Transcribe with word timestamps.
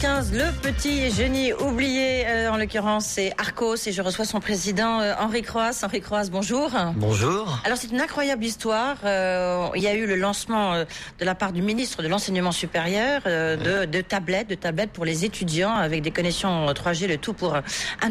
6h15, 0.00 0.32
le 0.32 0.50
petit 0.62 1.10
génie 1.10 1.52
oublié, 1.52 2.24
euh, 2.26 2.50
en 2.50 2.56
l'occurrence 2.56 3.04
c'est 3.04 3.32
Arcos 3.38 3.74
et 3.86 3.92
je 3.92 4.00
reçois 4.00 4.24
son 4.24 4.40
président 4.40 5.00
euh, 5.00 5.12
Henri 5.18 5.42
Croas. 5.42 5.82
Henri 5.84 6.00
Croas, 6.00 6.28
bonjour. 6.30 6.70
Bonjour. 6.96 7.58
Alors 7.64 7.76
c'est 7.76 7.88
une 7.90 8.00
incroyable 8.00 8.44
histoire. 8.44 8.96
Euh, 9.04 9.68
il 9.76 9.82
y 9.82 9.86
a 9.88 9.94
eu 9.94 10.06
le 10.06 10.16
lancement 10.16 10.72
euh, 10.72 10.84
de 11.18 11.24
la 11.26 11.34
part 11.34 11.52
du 11.52 11.60
ministre 11.60 12.02
de 12.02 12.08
l'enseignement 12.08 12.52
supérieur 12.52 13.20
euh, 13.26 13.56
de, 13.84 13.90
de 13.90 14.00
tablettes, 14.00 14.48
de 14.48 14.54
tablettes 14.54 14.90
pour 14.92 15.04
les 15.04 15.24
étudiants 15.26 15.74
avec 15.74 16.00
des 16.02 16.10
connexions 16.10 16.66
3G, 16.72 17.06
le 17.06 17.18
tout 17.18 17.34
pour 17.34 17.54
1 17.54 17.62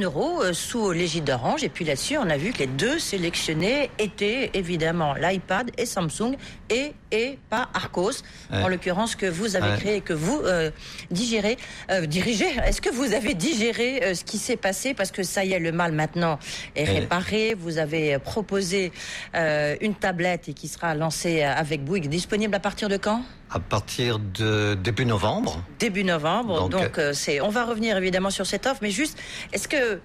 euro 0.02 0.44
euh, 0.44 0.54
sous 0.54 0.92
l'égide 0.92 1.24
d'Orange. 1.24 1.64
Et 1.64 1.70
puis 1.70 1.86
là-dessus, 1.86 2.18
on 2.18 2.30
a 2.30 2.38
vu 2.38 2.52
que 2.54 2.60
les 2.60 2.68
deux 2.68 3.00
sélectionnés 3.00 3.90
étaient 3.98 4.52
évidemment 4.54 5.16
l'iPad 5.16 5.72
et 5.78 5.86
Samsung 5.88 6.36
et 6.70 6.94
et 7.12 7.40
pas 7.50 7.70
Arcos, 7.74 8.12
Ouais. 8.52 8.62
en 8.62 8.68
l'occurrence 8.68 9.16
que 9.16 9.26
vous 9.26 9.56
avez 9.56 9.72
Ouais. 9.72 9.78
créé 9.78 9.96
et 9.96 10.02
que 10.02 10.14
vous 10.14 10.42
euh, 10.46 10.70
digérez, 11.10 11.58
euh. 11.90 12.06
Est-ce 12.10 12.82
que 12.82 12.90
vous 12.90 13.14
avez 13.14 13.34
digéré 13.34 14.04
euh, 14.04 14.14
ce 14.14 14.24
qui 14.24 14.38
s'est 14.38 14.58
passé? 14.58 14.94
Parce 14.94 15.12
que 15.12 15.24
ça 15.24 15.44
y 15.46 15.54
est, 15.54 15.60
le 15.60 15.72
mal 15.72 15.92
maintenant 15.92 16.40
est 16.76 16.84
réparé. 16.84 17.56
Vous 17.58 17.78
avez 17.78 18.16
euh, 18.16 18.20
proposé 18.20 18.92
euh, 19.36 19.76
une 19.82 19.96
tablette 19.96 20.50
et 20.50 20.54
qui 20.54 20.68
sera 20.68 20.96
lancée 20.96 21.42
avec 21.42 21.84
Bouygues, 21.84 22.08
disponible 22.08 22.56
à 22.56 22.60
partir 22.60 22.90
de 22.90 22.98
quand? 22.98 23.24
À 23.52 23.60
partir 23.60 24.20
de 24.20 24.76
début 24.76 25.06
novembre, 25.06 25.64
Début 25.80 26.04
novembre. 26.04 26.70
Donc, 26.70 26.72
Donc, 26.72 27.02
c'est. 27.14 27.42
On 27.42 27.50
va 27.50 27.66
revenir 27.66 27.98
évidemment 27.98 28.30
sur 28.30 28.46
cette 28.46 28.68
offre, 28.68 28.80
mais 28.82 28.92
juste, 28.92 29.18
est-ce 29.54 29.68
que 29.68 30.00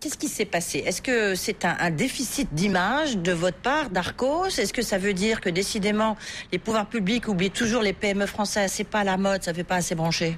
Qu'est-ce 0.00 0.18
qui 0.18 0.28
s'est 0.28 0.44
passé? 0.44 0.82
Est-ce 0.84 1.00
que 1.00 1.34
c'est 1.34 1.64
un, 1.64 1.76
un 1.78 1.90
déficit 1.90 2.52
d'image 2.52 3.16
de 3.16 3.32
votre 3.32 3.58
part, 3.58 3.90
d'Arcos? 3.90 4.58
Est-ce 4.58 4.72
que 4.72 4.82
ça 4.82 4.98
veut 4.98 5.14
dire 5.14 5.40
que 5.40 5.48
décidément 5.48 6.16
les 6.52 6.58
pouvoirs 6.58 6.86
publics 6.88 7.28
oublient 7.28 7.50
toujours 7.50 7.82
les 7.82 7.92
PME 7.92 8.26
françaises 8.26 8.72
C'est 8.72 8.84
pas 8.84 9.04
la 9.04 9.16
mode, 9.16 9.44
ça 9.44 9.54
fait 9.54 9.64
pas 9.64 9.76
assez 9.76 9.94
brancher. 9.94 10.36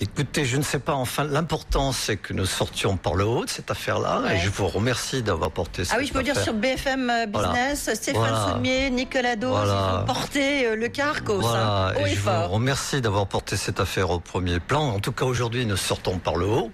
Écoutez, 0.00 0.44
je 0.44 0.56
ne 0.56 0.62
sais 0.62 0.78
pas, 0.78 0.94
enfin, 0.94 1.24
l'important 1.24 1.92
c'est 1.92 2.16
que 2.16 2.32
nous 2.32 2.44
sortions 2.46 2.96
par 2.96 3.14
le 3.14 3.24
haut 3.24 3.44
de 3.44 3.50
cette 3.50 3.70
affaire-là, 3.70 4.20
Ouais. 4.20 4.36
et 4.36 4.38
je 4.40 4.50
vous 4.50 4.66
remercie 4.68 5.22
d'avoir 5.22 5.50
porté 5.50 5.84
cette 5.84 5.94
Ah 5.96 6.00
oui, 6.00 6.06
je 6.06 6.12
peux 6.12 6.22
dire 6.22 6.38
sur 6.38 6.52
BFM 6.54 7.08
euh, 7.10 7.26
Voilà. 7.32 7.48
Business, 7.48 7.90
Stéphane 7.94 8.20
Voilà. 8.22 8.48
Soumier, 8.52 8.90
Nicolas 8.90 9.36
Dos, 9.36 9.50
Voilà. 9.50 9.72
ils 9.98 10.02
ont 10.02 10.06
porté 10.06 10.66
euh, 10.66 10.76
le 10.76 10.88
cas 10.88 11.08
Arcos, 11.08 11.40
Voilà, 11.40 11.88
hein, 11.88 11.94
et 11.98 12.02
et 12.02 12.14
je 12.14 12.20
fort. 12.20 12.48
vous 12.48 12.54
remercie 12.54 13.00
d'avoir 13.00 13.26
porté 13.26 13.56
cette 13.56 13.80
affaire 13.80 14.10
au 14.10 14.20
premier 14.20 14.60
plan. 14.60 14.82
En 14.88 15.00
tout 15.00 15.12
cas, 15.12 15.24
aujourd'hui, 15.24 15.64
nous 15.66 15.76
sortons 15.76 16.18
par 16.18 16.36
le 16.36 16.46
haut. 16.46 16.70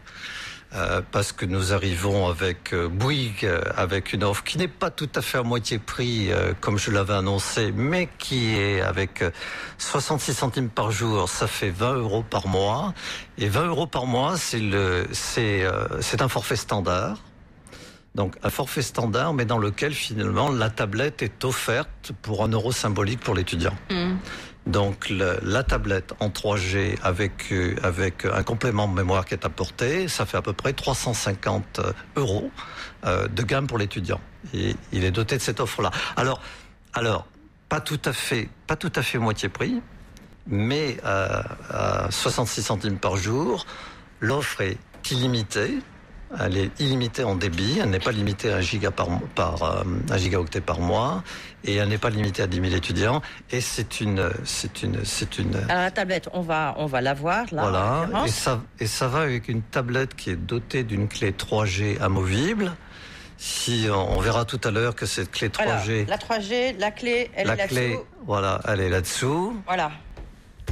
Euh, 0.74 1.02
parce 1.10 1.32
que 1.32 1.44
nous 1.44 1.72
arrivons 1.72 2.28
avec 2.28 2.72
euh, 2.72 2.88
Bouygues, 2.88 3.44
euh, 3.44 3.62
avec 3.76 4.12
une 4.12 4.24
offre 4.24 4.42
qui 4.42 4.56
n'est 4.56 4.68
pas 4.68 4.90
tout 4.90 5.08
à 5.14 5.20
fait 5.20 5.38
à 5.38 5.42
moitié 5.42 5.78
prix, 5.78 6.32
euh, 6.32 6.54
comme 6.60 6.78
je 6.78 6.90
l'avais 6.90 7.12
annoncé, 7.12 7.72
mais 7.72 8.08
qui 8.18 8.54
est 8.54 8.80
avec 8.80 9.22
euh, 9.22 9.30
66 9.78 10.32
centimes 10.32 10.70
par 10.70 10.90
jour, 10.90 11.28
ça 11.28 11.46
fait 11.46 11.70
20 11.70 11.96
euros 11.96 12.24
par 12.28 12.48
mois. 12.48 12.94
Et 13.36 13.48
20 13.48 13.66
euros 13.66 13.86
par 13.86 14.06
mois, 14.06 14.36
c'est 14.38 14.60
le, 14.60 15.06
euh, 15.38 16.00
un 16.20 16.28
forfait 16.28 16.56
standard. 16.56 17.18
Donc 18.14 18.36
un 18.42 18.50
forfait 18.50 18.82
standard, 18.82 19.32
mais 19.32 19.44
dans 19.44 19.58
lequel 19.58 19.94
finalement 19.94 20.50
la 20.50 20.68
tablette 20.68 21.22
est 21.22 21.44
offerte 21.44 22.12
pour 22.20 22.44
un 22.44 22.48
euro 22.48 22.70
symbolique 22.70 23.20
pour 23.20 23.34
l'étudiant. 23.34 23.74
Hmm. 23.90 24.16
Donc 24.66 25.10
la 25.10 25.64
tablette 25.64 26.14
en 26.20 26.28
3G 26.28 26.96
avec 27.02 27.52
euh, 27.52 27.74
avec 27.82 28.24
un 28.24 28.44
complément 28.44 28.86
de 28.86 28.94
mémoire 28.94 29.24
qui 29.24 29.34
est 29.34 29.44
apporté, 29.44 30.06
ça 30.06 30.24
fait 30.24 30.36
à 30.36 30.42
peu 30.42 30.52
près 30.52 30.72
350 30.72 31.80
euros 32.14 32.50
euh, 33.04 33.26
de 33.26 33.42
gamme 33.42 33.66
pour 33.66 33.78
l'étudiant. 33.78 34.20
Il 34.52 35.04
est 35.04 35.10
doté 35.10 35.36
de 35.36 35.42
cette 35.42 35.58
offre-là. 35.58 35.90
Alors 36.16 36.40
alors 36.92 37.26
pas 37.68 37.80
tout 37.80 38.00
à 38.04 38.12
fait 39.02 39.18
moitié 39.18 39.48
prix, 39.48 39.82
mais 40.46 40.98
euh, 41.04 41.42
à 41.70 42.08
66 42.10 42.62
centimes 42.62 42.98
par 42.98 43.16
jour, 43.16 43.66
l'offre 44.20 44.60
est 44.60 44.78
illimitée. 45.10 45.78
Elle 46.40 46.56
est 46.56 46.80
illimitée 46.80 47.24
en 47.24 47.34
débit, 47.34 47.78
elle 47.82 47.90
n'est 47.90 47.98
pas 47.98 48.12
limitée 48.12 48.52
à 48.52 48.56
1 48.56 48.60
giga 48.60 48.90
par, 48.90 49.08
par 49.34 49.62
euh, 49.62 49.82
un 50.10 50.16
gigaoctet 50.16 50.60
par 50.60 50.80
mois, 50.80 51.22
et 51.64 51.76
elle 51.76 51.88
n'est 51.88 51.98
pas 51.98 52.10
limitée 52.10 52.42
à 52.42 52.46
10 52.46 52.60
000 52.60 52.74
étudiants. 52.74 53.20
Et 53.50 53.60
c'est 53.60 54.00
une, 54.00 54.30
c'est 54.44 54.82
une, 54.82 55.04
c'est 55.04 55.38
une, 55.38 55.56
Alors 55.68 55.82
la 55.82 55.90
tablette, 55.90 56.28
on 56.32 56.40
va, 56.40 56.74
on 56.78 56.86
va 56.86 57.00
la 57.00 57.14
voir 57.14 57.46
là. 57.52 57.62
voilà. 57.62 58.26
Et 58.26 58.30
ça, 58.30 58.62
et 58.80 58.86
ça 58.86 59.08
va 59.08 59.20
avec 59.20 59.48
une 59.48 59.62
tablette 59.62 60.14
qui 60.14 60.30
est 60.30 60.36
dotée 60.36 60.84
d'une 60.84 61.08
clé 61.08 61.32
3G 61.32 62.00
amovible. 62.00 62.72
Si 63.36 63.88
on, 63.92 64.20
verra 64.20 64.44
tout 64.44 64.60
à 64.62 64.70
l'heure 64.70 64.94
que 64.94 65.04
cette 65.04 65.32
clé 65.32 65.48
3G, 65.48 65.62
Alors, 65.62 65.80
la 66.06 66.16
3G, 66.16 66.78
la 66.78 66.90
clé, 66.92 67.28
elle 67.34 67.48
la 67.48 67.54
est 67.54 67.56
là-dessous. 67.56 67.74
clé, 67.74 67.98
voilà, 68.24 68.60
elle 68.68 68.80
est 68.80 68.88
là-dessous. 68.88 69.60
Voilà. 69.66 69.90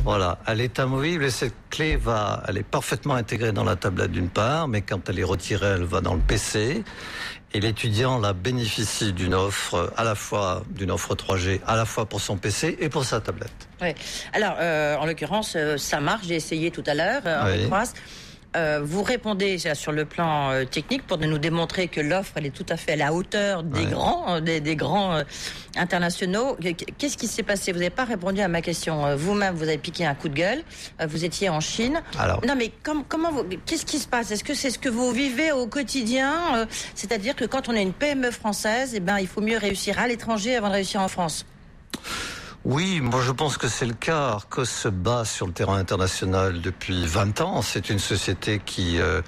Voilà, 0.04 0.38
elle 0.46 0.60
est 0.60 0.78
amovible 0.78 1.24
et 1.24 1.30
cette 1.30 1.54
clé 1.68 1.96
va, 1.96 2.42
elle 2.48 2.56
est 2.56 2.62
parfaitement 2.62 3.14
intégrée 3.14 3.52
dans 3.52 3.64
la 3.64 3.76
tablette 3.76 4.10
d'une 4.10 4.30
part, 4.30 4.66
mais 4.66 4.80
quand 4.80 5.08
elle 5.08 5.18
est 5.18 5.24
retirée, 5.24 5.74
elle 5.76 5.84
va 5.84 6.00
dans 6.00 6.14
le 6.14 6.20
PC. 6.20 6.82
Et 7.52 7.60
l'étudiant 7.60 8.18
là 8.18 8.32
bénéficie 8.32 9.12
d'une 9.12 9.34
offre 9.34 9.92
à 9.96 10.04
la 10.04 10.14
fois 10.14 10.62
d'une 10.70 10.90
offre 10.90 11.14
3G 11.14 11.60
à 11.66 11.76
la 11.76 11.84
fois 11.84 12.06
pour 12.06 12.20
son 12.20 12.36
PC 12.36 12.76
et 12.80 12.88
pour 12.88 13.04
sa 13.04 13.20
tablette. 13.20 13.68
Ouais. 13.80 13.94
Alors, 14.32 14.54
euh, 14.60 14.96
en 14.96 15.04
l'occurrence, 15.04 15.54
euh, 15.56 15.76
ça 15.76 16.00
marche. 16.00 16.26
J'ai 16.26 16.36
essayé 16.36 16.70
tout 16.70 16.84
à 16.86 16.94
l'heure. 16.94 17.22
Euh, 17.26 17.42
Henri 17.42 17.68
Oui. 17.70 17.88
Euh, 18.56 18.80
vous 18.82 19.04
répondez 19.04 19.58
sur 19.74 19.92
le 19.92 20.04
plan 20.04 20.50
euh, 20.50 20.64
technique 20.64 21.06
pour 21.06 21.18
nous 21.18 21.38
démontrer 21.38 21.86
que 21.86 22.00
l'offre 22.00 22.32
elle 22.34 22.46
est 22.46 22.50
tout 22.50 22.66
à 22.68 22.76
fait 22.76 22.92
à 22.92 22.96
la 22.96 23.12
hauteur 23.12 23.62
des 23.62 23.84
Ouais. 23.84 23.86
grands, 23.92 24.34
euh, 24.34 24.40
des, 24.40 24.60
des 24.60 24.74
grands 24.74 25.14
euh, 25.14 25.22
internationaux. 25.76 26.56
Qu'est-ce 26.98 27.16
qui 27.16 27.28
s'est 27.28 27.44
passé? 27.44 27.70
Vous 27.70 27.78
n'avez 27.78 27.90
pas 27.90 28.04
répondu 28.04 28.40
à 28.40 28.48
ma 28.48 28.60
question. 28.60 29.14
Vous-même, 29.14 29.54
vous 29.54 29.62
avez 29.68 29.78
piqué 29.78 30.04
un 30.04 30.16
coup 30.16 30.28
de 30.28 30.34
gueule. 30.34 30.62
Vous 31.06 31.24
étiez 31.24 31.48
en 31.48 31.60
Chine. 31.60 32.02
Alors, 32.18 32.40
Non, 32.44 32.54
mais 32.56 32.72
comme, 32.82 33.04
comment 33.04 33.30
vous, 33.30 33.44
qu'est-ce 33.66 33.86
qui 33.86 33.98
se 34.00 34.08
passe? 34.08 34.32
Est-ce 34.32 34.42
que 34.42 34.54
c'est 34.54 34.70
ce 34.70 34.80
que 34.80 34.88
vous 34.88 35.12
vivez 35.12 35.52
au 35.52 35.68
quotidien 35.68 36.66
C'est-à-dire 36.96 37.36
que 37.36 37.44
quand 37.44 37.68
on 37.68 37.72
est 37.74 37.82
une 37.82 37.92
PME 37.92 38.32
française, 38.32 38.92
eh 38.96 39.00
ben, 39.00 39.18
il 39.20 39.28
faut 39.28 39.40
mieux 39.42 39.58
réussir 39.58 39.98
à 40.00 40.08
l'étranger 40.08 40.56
avant 40.56 40.68
de 40.68 40.74
réussir 40.74 41.00
en 41.00 41.08
France? 41.08 41.46
Oui, 42.70 43.00
moi 43.00 43.20
je 43.20 43.32
pense 43.32 43.58
que 43.58 43.66
c'est 43.66 43.84
le 43.84 43.94
cas. 43.94 44.28
Arcos 44.28 44.64
se 44.64 44.88
bat 44.88 45.24
sur 45.24 45.48
le 45.48 45.52
terrain 45.52 45.76
international 45.76 46.60
depuis 46.60 47.04
20 47.04 47.40
ans. 47.40 47.62
C'est 47.62 47.90
une 47.90 47.98
société 47.98 48.60
qui 48.64 49.00
euh, 49.00 49.22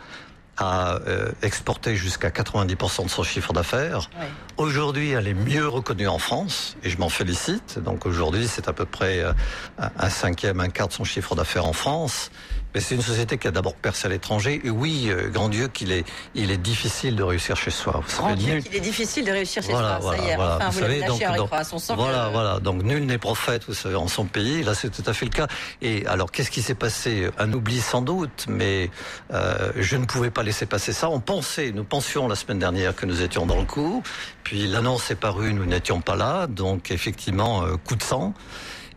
a 0.59 1.01
euh, 1.09 1.33
exporté 1.43 1.97
jusqu'à 1.97 2.29
90% 2.29 3.05
de 3.05 3.11
son 3.11 3.25
chiffre 3.25 3.53
d'affaires. 3.53 4.11
Ouais. 4.21 4.27
Aujourd'hui, 4.59 5.11
elle 5.11 5.27
est 5.27 5.35
mieux 5.35 5.67
reconnue 5.67 6.07
en 6.07 6.19
France 6.19 6.77
et 6.85 6.91
je 6.91 6.99
m'en 6.99 7.09
félicite. 7.09 7.81
Donc 7.81 8.07
aujourd'hui, 8.07 8.47
c'est 8.47 8.69
à 8.69 8.73
peu 8.73 8.85
près 8.85 9.19
euh, 9.19 9.33
un 9.77 9.91
un 9.99 10.09
cinquième, 10.09 10.61
un 10.61 10.69
quart 10.69 10.87
de 10.87 10.93
son 10.93 11.05
chiffre 11.05 11.35
d'affaires 11.35 11.67
en 11.67 11.73
France. 11.73 12.31
Mais 12.75 12.81
c'est 12.81 12.95
une 12.95 13.03
société 13.03 13.37
qui 13.39 13.47
a 13.49 13.51
d'abord 13.51 13.75
percé 13.75 14.07
à 14.07 14.09
l'étranger. 14.11 14.61
Et 14.65 14.71
oui, 14.71 15.07
euh, 15.09 15.29
grand 15.29 15.49
Dieu, 15.49 15.69
qu'il 15.69 15.93
est, 15.93 16.05
il 16.35 16.51
est 16.51 16.57
difficile 16.57 17.17
de 17.17 17.23
réussir 17.23 17.57
chez 17.57 17.71
soi. 17.71 18.01
Vous 18.07 18.17
Grand 18.17 18.29
savez, 18.31 18.43
Dieu, 18.43 18.55
nul- 18.55 18.63
qu'il 18.63 18.75
est 18.77 18.81
difficile 18.81 19.25
de 19.27 19.31
réussir 19.33 19.63
chez 19.63 19.73
voilà, 19.73 20.01
soi. 20.01 20.15
voilà, 20.17 20.19
ça 20.23 20.25
y 20.25 20.31
est, 20.31 20.37
voilà. 20.37 20.57
enfin, 20.57 20.67
vous, 20.69 20.73
vous 20.73 20.81
savez, 20.81 21.01
donc, 21.03 21.23
Henri 21.23 21.37
donc, 21.39 21.47
Croas. 21.49 21.63
On 21.73 21.79
sent 21.79 21.93
voilà, 21.97 22.27
que- 22.27 22.33
voilà. 22.33 22.61
Donc 22.61 22.83
nul 22.83 23.05
n'est 23.07 23.19
prophète, 23.19 23.65
vous 23.69 23.75
savez, 23.75 23.95
en 23.97 24.09
son 24.09 24.25
pays. 24.25 24.63
Là, 24.63 24.75
c'est 24.75 24.91
tout 24.91 25.03
à 25.09 25.13
fait 25.13 25.27
le 25.27 25.31
cas. 25.33 25.47
Et 25.83 26.07
alors, 26.07 26.31
qu'est-ce 26.33 26.51
qui 26.51 26.63
s'est 26.63 26.75
passé? 26.75 27.29
Un 27.39 27.53
oubli 27.53 27.81
sans 27.81 28.01
doute, 28.03 28.47
mais 28.49 28.91
euh, 29.33 29.71
je 29.77 29.97
ne 29.97 30.05
pouvais 30.07 30.31
pas 30.31 30.43
laisser 30.43 30.67
passer 30.67 30.93
ça. 30.93 31.11
On 31.11 31.21
pensait, 31.21 31.73
nous 31.73 31.85
pensions 31.85 32.27
la 32.29 32.37
semaine 32.37 32.59
dernière 32.59 32.95
que 32.97 33.05
nous 33.07 33.21
étions 33.23 33.45
dans 33.47 33.59
le 33.59 33.67
coup. 33.67 34.03
Puis 34.45 34.67
l'annonce 34.67 35.11
est 35.11 35.15
parue, 35.17 35.53
nous 35.53 35.67
n'étions 35.67 36.01
pas 36.01 36.17
là. 36.17 36.47
Donc 36.47 36.91
effectivement, 36.91 37.65
euh, 37.65 37.77
coup 37.77 37.97
de 37.97 38.03
sang. 38.03 38.33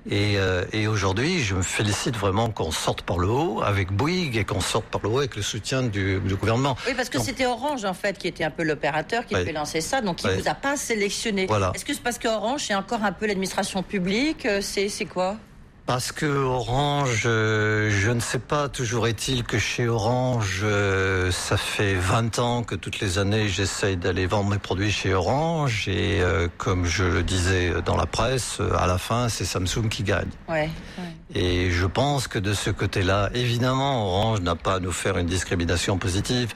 Et, 0.09 0.37
euh, 0.37 0.63
et 0.71 0.87
aujourd'hui, 0.87 1.39
je 1.39 1.55
me 1.55 1.61
félicite 1.63 2.15
vraiment 2.15 2.49
qu'on 2.51 2.71
sorte 2.71 3.01
par 3.01 3.17
le 3.17 3.27
haut 3.27 3.61
avec 3.63 3.91
Bouygues 3.91 4.37
et 4.37 4.43
qu'on 4.45 4.61
sorte 4.61 4.85
par 4.85 5.01
le 5.01 5.09
haut 5.09 5.17
avec 5.19 5.35
le 5.35 5.41
soutien 5.41 5.81
du, 5.81 6.19
du 6.19 6.35
gouvernement. 6.35 6.77
Oui, 6.87 6.93
parce 6.95 7.09
que 7.09 7.19
c'était 7.19 7.47
Orange, 7.47 7.85
en 7.85 7.93
fait, 7.95 8.17
qui 8.17 8.27
était 8.27 8.43
un 8.43 8.51
peu 8.51 8.63
l'opérateur 8.63 9.25
qui 9.25 9.33
Ouais. 9.33 9.39
devait 9.41 9.51
lancer 9.53 9.81
ça, 9.81 10.01
donc 10.01 10.23
il 10.23 10.27
Ouais. 10.29 10.37
vous 10.37 10.47
a 10.47 10.53
pas 10.53 10.77
sélectionné. 10.77 11.47
Voilà. 11.47 11.71
Est-ce 11.73 11.85
que 11.85 11.93
c'est 11.93 12.03
parce 12.03 12.19
qu'Orange, 12.19 12.61
c'est 12.67 12.75
encore 12.75 13.03
un 13.03 13.11
peu 13.11 13.25
l'administration 13.25 13.81
publique 13.81 14.45
euh, 14.45 14.59
C'est 14.61 14.89
c'est 14.89 15.05
quoi? 15.05 15.37
Parce 15.85 16.11
que 16.11 16.25
Orange, 16.25 17.23
euh, 17.27 17.91
je 17.91 18.09
ne 18.09 18.19
sais 18.19 18.39
pas, 18.39 18.69
toujours 18.69 19.05
est-il 19.05 19.43
que 19.43 19.59
chez 19.59 19.87
Orange, 19.87 20.61
euh, 20.63 21.29
ça 21.29 21.57
fait 21.57 21.93
20 21.93 22.39
ans 22.39 22.63
que 22.63 22.73
toutes 22.73 22.99
les 22.99 23.19
années 23.19 23.47
j'essaye 23.49 23.95
d'aller 23.95 24.25
vendre 24.25 24.49
mes 24.49 24.57
produits 24.57 24.91
chez 24.91 25.13
Orange 25.13 25.87
et 25.87 26.21
euh, 26.21 26.47
comme 26.57 26.85
je 26.85 27.03
le 27.03 27.21
disais 27.21 27.71
dans 27.85 27.97
la 27.97 28.07
presse, 28.07 28.59
à 28.75 28.87
la 28.87 28.97
fin 28.97 29.29
c'est 29.29 29.45
Samsung 29.45 29.87
qui 29.87 30.01
gagne. 30.01 30.29
Ouais. 30.49 30.71
ouais. 30.97 31.03
Et 31.35 31.69
je 31.69 31.85
pense 31.85 32.27
que 32.27 32.39
de 32.39 32.53
ce 32.53 32.71
côté-là, 32.71 33.29
évidemment, 33.35 34.07
Orange 34.07 34.41
n'a 34.41 34.55
pas 34.55 34.75
à 34.75 34.79
nous 34.79 34.91
faire 34.91 35.17
une 35.17 35.27
discrimination 35.27 35.97
positive, 35.97 36.53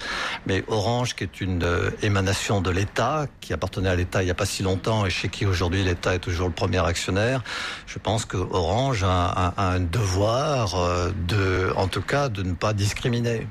mais 0.48 0.64
Orange, 0.68 1.16
qui 1.16 1.24
est 1.24 1.42
une 1.42 1.68
émanation 2.02 2.62
de 2.62 2.72
l'État, 2.72 3.26
qui 3.42 3.54
appartenait 3.54 3.90
à 3.90 3.96
l'État 3.96 4.24
il 4.24 4.26
n'y 4.26 4.32
a 4.32 4.36
pas 4.36 4.46
si 4.46 4.64
longtemps 4.64 5.06
et 5.06 5.10
chez 5.10 5.30
qui 5.30 5.46
aujourd'hui 5.46 5.84
l'État 5.84 6.16
est 6.16 6.20
toujours 6.20 6.48
le 6.48 6.54
premier 6.54 6.84
actionnaire, 6.84 7.44
je 7.86 8.00
pense 8.00 8.26
que 8.26 8.38
Orange 8.38 9.04
a 9.04 9.19
un 9.58 9.80
devoir 9.80 10.76
euh, 10.76 11.12
de, 11.28 11.72
en 11.76 11.88
tout 11.88 12.02
cas, 12.02 12.30
de 12.30 12.44
ne 12.44 12.54
pas 12.54 12.74
discriminer. 12.74 13.48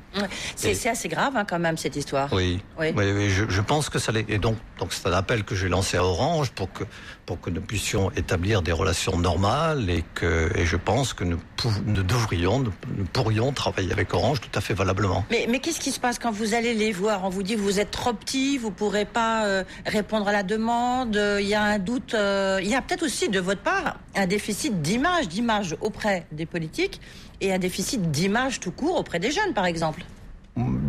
C'est 0.56 0.88
assez 0.88 1.08
grave 1.08 1.36
hein, 1.36 1.44
quand 1.44 1.58
même 1.58 1.76
cette 1.76 1.96
histoire. 1.96 2.32
Oui, 2.32 2.60
oui. 2.78 2.92
oui, 2.96 3.30
je, 3.30 3.44
je, 3.48 3.60
pense 3.60 3.88
que 3.88 3.98
ça 3.98 4.12
l'est. 4.12 4.28
Et 4.28 4.38
donc, 4.38 4.56
donc 4.78 4.92
c'est 4.92 5.06
un 5.06 5.12
appel 5.12 5.44
que 5.44 5.54
j'ai 5.54 5.68
lancé 5.68 5.96
à 5.96 6.04
Orange 6.04 6.50
pour 6.50 6.72
que 6.72 6.84
pour 7.26 7.40
que 7.42 7.50
nous 7.50 7.60
puissions 7.60 8.10
établir 8.12 8.62
des 8.62 8.72
relations 8.72 9.18
normales 9.18 9.90
et 9.90 10.02
que 10.14 10.50
et 10.54 10.64
je 10.64 10.76
pense 10.76 11.12
que 11.12 11.24
nous, 11.24 11.38
nous 11.84 12.02
devrions, 12.02 12.58
nous, 12.60 12.72
pourrions 13.12 13.52
travailler 13.52 13.92
avec 13.92 14.14
Orange 14.14 14.40
tout 14.40 14.58
à 14.58 14.62
fait 14.62 14.72
valablement. 14.72 15.26
Mais, 15.30 15.46
mais 15.46 15.58
qu'est-ce 15.58 15.80
qui 15.80 15.92
se 15.92 16.00
passe 16.00 16.18
quand 16.18 16.30
vous 16.30 16.54
allez 16.54 16.72
les 16.72 16.90
voir? 16.90 17.24
On 17.24 17.28
vous 17.28 17.42
dit 17.42 17.54
vous 17.54 17.80
êtes 17.80 17.90
trop 17.90 18.14
petit, 18.14 18.56
vous 18.56 18.70
pourrez 18.70 19.04
pas 19.04 19.44
euh, 19.44 19.64
répondre 19.84 20.26
à 20.26 20.32
la 20.32 20.42
demande. 20.42 21.20
Il 21.40 21.46
y 21.46 21.54
a 21.54 21.62
un 21.62 21.78
doute. 21.78 22.14
Euh, 22.14 22.60
il 22.62 22.68
y 22.68 22.74
a 22.74 22.80
peut-être 22.80 23.02
aussi 23.02 23.28
de 23.28 23.40
votre 23.40 23.60
part 23.60 23.96
un 24.14 24.26
déficit 24.26 24.80
d'image, 24.80 25.28
d'image 25.28 25.57
auprès 25.80 26.26
des 26.32 26.46
politiques 26.46 27.00
et 27.40 27.52
un 27.52 27.58
déficit 27.58 28.10
d'image 28.10 28.60
tout 28.60 28.72
court 28.72 28.98
auprès 28.98 29.18
des 29.18 29.30
jeunes, 29.30 29.54
par 29.54 29.66
exemple. 29.66 30.04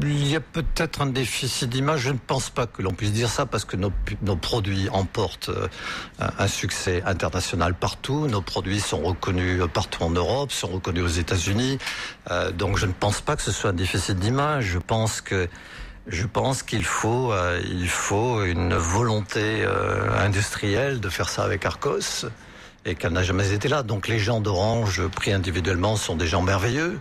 Il 0.02 0.28
y 0.28 0.36
a 0.36 0.40
peut-être 0.40 1.02
un 1.02 1.08
déficit 1.08 1.70
d'image. 1.70 2.02
Je 2.02 2.10
ne 2.10 2.18
pense 2.18 2.50
pas 2.50 2.66
que 2.66 2.82
l'on 2.82 2.94
puisse 2.94 3.12
dire 3.12 3.30
ça 3.30 3.46
parce 3.46 3.66
que 3.66 3.78
nos, 3.78 3.92
produits 4.36 4.90
emportent 4.90 5.50
euh, 5.50 5.68
un 6.18 6.48
succès 6.48 7.04
international 7.06 7.76
partout. 7.76 8.28
Nos 8.28 8.42
produits 8.42 8.80
sont 8.80 9.02
reconnus 9.02 9.62
partout 9.72 10.04
en 10.04 10.10
Europe, 10.10 10.52
sont 10.52 10.70
reconnus 10.70 11.04
aux 11.04 11.20
États-Unis. 11.20 11.78
Euh, 12.32 12.52
donc 12.52 12.78
je 12.78 12.88
ne 12.88 12.94
pense 12.94 13.22
pas 13.22 13.36
que 13.36 13.44
ce 13.44 13.52
soit 13.52 13.70
un 13.70 13.74
déficit 13.74 14.18
d'image. 14.18 14.66
Je 14.66 14.80
pense 14.80 15.22
que 15.22 15.48
je 16.08 16.26
pense 16.26 16.64
qu'il 16.64 16.86
faut, 16.86 17.32
euh, 17.32 17.62
il 17.64 17.90
faut 17.90 18.44
une 18.44 18.74
volonté 18.74 19.64
industrielle 20.18 21.00
de 21.00 21.10
faire 21.10 21.30
ça 21.30 21.44
avec 21.44 21.64
Arcos 21.66 22.26
et 22.86 22.96
qu'elle 22.96 23.14
n'a 23.14 23.24
jamais 23.24 23.52
été 23.54 23.68
là. 23.68 23.84
Donc 23.84 24.08
les 24.08 24.20
gens 24.20 24.42
d'Orange 24.42 25.08
pris 25.08 25.32
individuellement 25.32 25.96
sont 25.96 26.16
des 26.16 26.28
gens 26.28 26.42
merveilleux. 26.42 27.00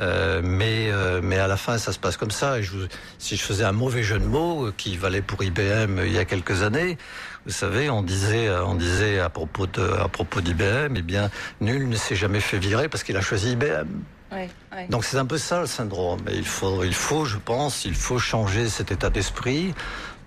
Euh, 0.00 0.40
mais 0.42 0.90
euh, 0.90 1.20
mais 1.22 1.36
à 1.38 1.46
la 1.46 1.58
fin 1.58 1.76
ça 1.76 1.92
se 1.92 1.98
passe 1.98 2.16
comme 2.16 2.30
ça. 2.30 2.58
Et 2.58 2.62
je, 2.62 2.76
si 3.18 3.36
je 3.36 3.42
faisais 3.42 3.64
un 3.64 3.72
mauvais 3.72 4.02
jeu 4.02 4.18
de 4.18 4.24
mots 4.24 4.66
euh, 4.66 4.74
qui 4.76 4.96
valait 4.96 5.20
pour 5.20 5.42
IBM 5.44 6.00
il 6.04 6.12
y 6.12 6.18
a 6.18 6.24
quelques 6.24 6.62
années, 6.62 6.96
vous 7.44 7.52
savez, 7.52 7.90
on 7.90 8.02
disait 8.02 8.48
on 8.50 8.74
disait 8.74 9.18
à 9.18 9.28
propos 9.28 9.66
de 9.66 9.82
à 9.82 10.08
propos 10.08 10.40
d'IBM, 10.40 10.96
eh 10.96 11.02
bien 11.02 11.30
nul 11.60 11.88
ne 11.88 11.96
s'est 11.96 12.16
jamais 12.16 12.40
fait 12.40 12.58
virer 12.58 12.88
parce 12.88 13.04
qu'il 13.04 13.16
a 13.18 13.20
choisi 13.20 13.52
IBM. 13.52 13.88
Ouais, 14.32 14.48
ouais. 14.74 14.86
Donc 14.88 15.04
c'est 15.04 15.18
un 15.18 15.26
peu 15.26 15.36
ça 15.36 15.60
le 15.60 15.66
syndrome. 15.66 16.20
il 16.32 16.46
faut 16.46 16.84
il 16.84 16.94
faut 16.94 17.26
je 17.26 17.36
pense 17.36 17.84
il 17.84 17.94
faut 17.94 18.18
changer 18.18 18.70
cet 18.70 18.92
état 18.92 19.10
d'esprit. 19.10 19.74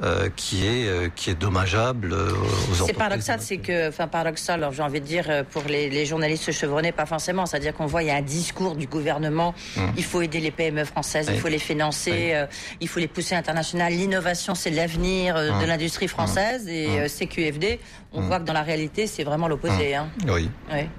Euh, 0.04 0.28
qui 0.36 0.68
est 0.68 0.90
euh, 0.90 1.08
qui 1.08 1.30
est 1.30 1.36
dommageable 1.36 2.12
euh, 2.12 2.34
aux 2.70 2.86
C'est 2.86 2.92
paradoxal, 2.92 3.40
c'est 3.40 3.60
que, 3.60 3.88
enfin 3.88 4.10
paradoxal, 4.10 4.56
alors 4.56 4.74
j'ai 4.74 4.84
envie 4.84 5.00
de 5.00 5.06
dire 5.06 5.46
pour 5.52 5.64
les, 5.70 5.90
les 5.90 6.06
journalistes 6.06 6.52
chevronnés, 6.52 6.92
pas 6.92 7.06
forcément. 7.06 7.46
C'est-à-dire 7.46 7.74
qu'on 7.74 7.86
voit 7.86 8.04
il 8.04 8.08
y 8.08 8.12
a 8.12 8.16
un 8.18 8.22
discours 8.22 8.76
du 8.76 8.88
gouvernement. 8.88 9.56
Hum. 9.78 9.94
Il 9.96 10.04
faut 10.04 10.22
aider 10.22 10.42
les 10.42 10.52
PME 10.52 10.84
françaises, 10.84 11.30
il 11.32 11.40
faut 11.40 11.48
les 11.48 11.60
financer, 11.60 12.36
il 12.82 12.90
faut 12.90 13.00
les 13.00 13.08
pousser 13.08 13.36
international. 13.36 13.94
L'innovation, 13.94 14.54
c'est 14.54 14.70
l'avenir 14.70 15.36
de 15.36 15.50
hum. 15.50 15.66
l'industrie 15.66 16.10
française 16.10 16.68
et 16.68 16.88
hum. 16.88 17.08
CQFD. 17.08 17.80
On 18.12 18.22
voit 18.22 18.40
que 18.40 18.46
dans 18.46 18.54
la 18.54 18.64
réalité, 18.64 19.08
c'est 19.08 19.24
vraiment 19.24 19.48
l'opposé. 19.48 19.96
Hein. 19.96 20.10
Oui. 20.28 20.50
oui. 20.74 20.90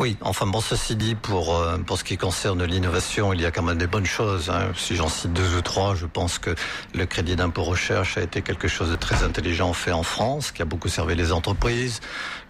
Oui, 0.00 0.16
enfin 0.22 0.46
bon, 0.46 0.62
ceci 0.62 0.96
dit, 0.96 1.14
pour, 1.14 1.54
euh, 1.54 1.76
pour 1.76 1.98
ce 1.98 2.04
qui 2.04 2.16
concerne 2.16 2.64
l'innovation, 2.64 3.34
il 3.34 3.42
y 3.42 3.44
a 3.44 3.50
quand 3.50 3.62
même 3.62 3.76
des 3.76 3.86
bonnes 3.86 4.06
choses. 4.06 4.48
Hein. 4.48 4.72
Si 4.74 4.96
j'en 4.96 5.10
cite 5.10 5.34
deux 5.34 5.58
ou 5.58 5.60
trois, 5.60 5.94
je 5.94 6.06
pense 6.06 6.38
que 6.38 6.54
le 6.94 7.04
crédit 7.04 7.36
d'impôt 7.36 7.64
recherche 7.64 8.16
a 8.16 8.22
été 8.22 8.40
quelque 8.40 8.66
chose 8.66 8.90
de 8.90 8.96
très 8.96 9.22
intelligent 9.22 9.74
fait 9.74 9.92
en 9.92 10.02
France, 10.02 10.52
qui 10.52 10.62
a 10.62 10.64
beaucoup 10.64 10.88
servi 10.88 11.16
les 11.16 11.32
entreprises. 11.32 12.00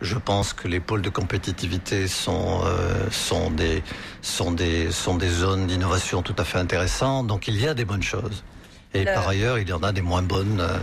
Je 0.01 0.17
pense 0.17 0.53
que 0.53 0.69
les 0.69 0.79
pôles 0.79 1.03
de 1.03 1.11
compétitivité 1.11 2.07
sont, 2.07 2.61
euh, 2.65 3.11
sont, 3.11 3.51
des, 3.51 3.83
sont, 4.23 4.53
des, 4.53 4.93
sont 4.93 5.17
des 5.17 5.31
zones 5.31 5.67
d'innovation 5.67 6.23
tout 6.23 6.37
à 6.39 6.45
fait 6.45 6.59
intéressantes. 6.59 7.27
Donc 7.27 7.49
il 7.49 7.61
y 7.61 7.67
a 7.67 7.75
des 7.75 7.85
bonnes 7.85 8.05
choses. 8.05 8.45
Et 8.95 9.05
par 9.05 9.27
ailleurs, 9.27 9.59
il 9.59 9.69
y 9.69 9.73
en 9.73 9.83
a 9.83 9.91
des 9.91 10.03
moins 10.03 10.23
bonnes. 10.23 10.61
Euh, 10.61 10.79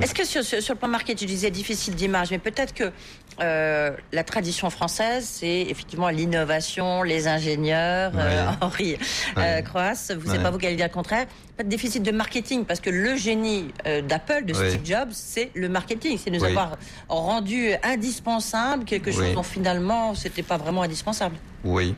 est-ce 0.00 0.14
que 0.14 0.24
sur, 0.24 0.44
sur, 0.44 0.74
le 0.74 0.78
plan 0.78 0.88
marketing, 0.88 1.16
tu 1.16 1.26
disais 1.26 1.50
difficile 1.50 1.94
d'image, 1.94 2.30
mais 2.30 2.38
peut-être 2.38 2.74
que 2.74 2.92
euh, 3.40 3.90
la 4.12 4.24
tradition 4.24 4.70
française, 4.70 5.26
c'est 5.26 5.62
effectivement 5.62 6.08
l'innovation, 6.08 7.02
les 7.02 7.28
ingénieurs, 7.28 8.12
euh, 8.14 8.50
Henri 8.60 8.96
euh, 9.38 9.62
Croas, 9.62 10.12
vous 10.16 10.26
savez 10.26 10.42
pas 10.42 10.50
vous 10.50 10.58
qui 10.58 10.66
allez 10.66 10.76
dire 10.76 10.86
le 10.86 10.92
contraire, 10.92 11.26
pas 11.56 11.64
de 11.64 11.68
déficit 11.68 12.02
de 12.02 12.12
marketing, 12.12 12.64
parce 12.64 12.80
que 12.80 12.90
le 12.90 13.16
génie 13.16 13.68
euh, 13.86 14.02
d'Apple, 14.02 14.44
de 14.44 14.54
Steve 14.54 14.84
Jobs, 14.84 15.10
c'est 15.12 15.50
le 15.54 15.68
marketing, 15.68 16.18
c'est 16.22 16.30
nous 16.30 16.44
avoir 16.44 16.76
rendu 17.08 17.72
indispensable 17.82 18.84
quelque 18.84 19.10
chose 19.10 19.34
dont 19.34 19.42
finalement 19.42 20.14
c'était 20.14 20.42
pas 20.42 20.56
vraiment 20.56 20.82
indispensable. 20.82 21.36
Oui. 21.64 21.94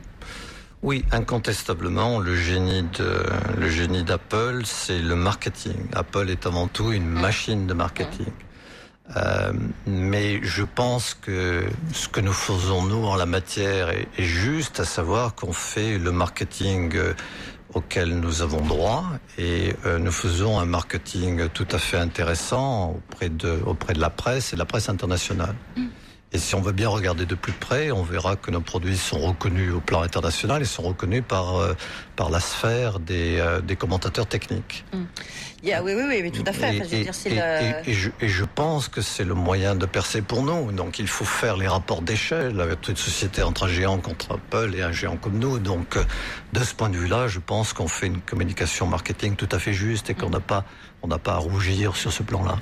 Oui, 0.85 1.03
incontestablement, 1.11 2.19
le 2.19 2.35
génie 2.35 2.83
de 2.83 3.23
le 3.57 3.69
génie 3.69 4.03
d'Apple, 4.03 4.61
c'est 4.65 4.99
le 4.99 5.15
marketing. 5.15 5.77
Apple 5.95 6.29
est 6.29 6.45
avant 6.45 6.67
tout 6.67 6.91
une 6.91 7.09
mm. 7.09 7.21
machine 7.21 7.65
de 7.65 7.73
marketing. 7.73 8.31
Euh, 9.15 9.51
mais 9.87 10.43
je 10.43 10.61
pense 10.61 11.15
que 11.15 11.63
ce 11.91 12.07
que 12.07 12.21
nous 12.21 12.33
faisons 12.33 12.83
nous 12.83 13.03
en 13.03 13.15
la 13.15 13.25
matière 13.25 13.89
est, 13.89 14.07
juste, 14.19 14.79
à 14.79 14.85
savoir 14.85 15.33
qu'on 15.33 15.53
fait 15.53 15.97
le 15.97 16.11
marketing 16.11 16.95
euh, 16.95 17.13
auquel 17.73 18.19
nous 18.19 18.43
avons 18.43 18.61
droit 18.61 19.05
et 19.39 19.73
euh, 19.87 19.97
nous 19.97 20.11
faisons 20.11 20.59
un 20.59 20.65
marketing 20.65 21.49
tout 21.49 21.67
à 21.71 21.79
fait 21.79 21.97
intéressant 21.97 22.91
auprès 22.91 23.29
de 23.29 23.59
auprès 23.65 23.93
de 23.93 24.01
la 24.01 24.11
presse 24.11 24.53
et 24.53 24.55
de 24.55 24.59
la 24.59 24.65
presse 24.65 24.87
internationale. 24.87 25.55
Mm. 25.77 25.87
Et 26.35 26.37
si 26.37 26.53
on 26.53 26.59
veut 26.59 26.73
bien 26.73 26.89
regarder 26.89 27.25
de 27.25 27.33
plus 27.33 27.53
près, 27.53 27.91
on 27.91 28.03
verra 28.03 28.35
que 28.35 28.51
nos 28.51 28.59
produits 28.59 28.97
sont 28.97 29.19
reconnus 29.19 29.71
au 29.73 29.79
plan 29.79 30.01
international 30.01 30.61
et 30.61 30.65
sont 30.65 30.81
reconnus 30.81 31.23
par, 31.25 31.55
euh, 31.55 31.73
par 32.15 32.29
la 32.29 32.39
sphère 32.39 32.99
des, 32.99 33.37
euh, 33.39 33.61
des 33.61 33.75
commentateurs 33.75 34.27
techniques. 34.27 34.85
Mm. 34.93 35.03
oui, 35.63 35.93
oui, 35.95 36.21
oui, 36.23 36.31
tout 36.31 36.43
à 36.45 36.53
fait. 36.53 36.75
Et, 37.87 38.27
je, 38.27 38.43
pense 38.43 38.87
que 38.87 39.01
c'est 39.01 39.23
le 39.23 39.33
moyen 39.33 39.75
de 39.75 39.85
percer 39.85 40.21
pour 40.21 40.43
nous. 40.43 40.71
Donc 40.71 40.99
il 40.99 41.07
faut 41.07 41.25
faire 41.25 41.57
les 41.57 41.67
rapports 41.67 42.01
d'échelle 42.01 42.59
avec 42.61 42.81
toute 42.81 42.97
société 42.97 43.41
entre 43.41 43.63
un 43.63 43.67
géant 43.67 43.97
contre 43.97 44.33
Apple 44.33 44.73
et 44.75 44.81
un 44.81 44.91
géant 44.91 45.17
comme 45.17 45.39
nous. 45.39 45.59
Donc 45.59 45.97
euh, 45.97 46.03
de 46.53 46.63
ce 46.63 46.73
point 46.73 46.89
de 46.89 46.97
vue-là, 46.97 47.27
je 47.27 47.39
pense 47.39 47.73
qu'on 47.73 47.87
fait 47.87 48.07
une 48.07 48.21
communication 48.21 48.87
marketing 48.87 49.35
tout 49.35 49.49
à 49.51 49.59
fait 49.59 49.73
juste 49.73 50.09
et 50.09 50.13
qu'on 50.13 50.29
n'a 50.29 50.39
pas 50.39 50.65
on 51.01 51.07
n'a 51.07 51.19
pas 51.19 51.33
à 51.33 51.37
rougir 51.37 51.95
sur 51.95 52.11
ce 52.11 52.23
plan-là. 52.23 52.55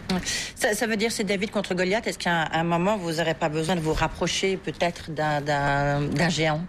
Ça, 0.55 0.85
veut 0.85 0.97
dire 0.97 1.13
c'est 1.13 1.23
David 1.23 1.49
contre 1.49 1.75
Goliath. 1.75 2.07
Est-ce 2.07 2.19
qu'à 2.19 2.49
un, 2.51 2.65
moment, 2.65 2.97
vous 2.97 3.13
n'aurez 3.13 3.35
pas 3.35 3.47
besoin 3.47 3.77
de 3.77 3.79
vous 3.79 3.93
rapprocher 3.93 4.57
peut-être 4.57 5.11
d'un 5.11 6.29
géant? 6.29 6.65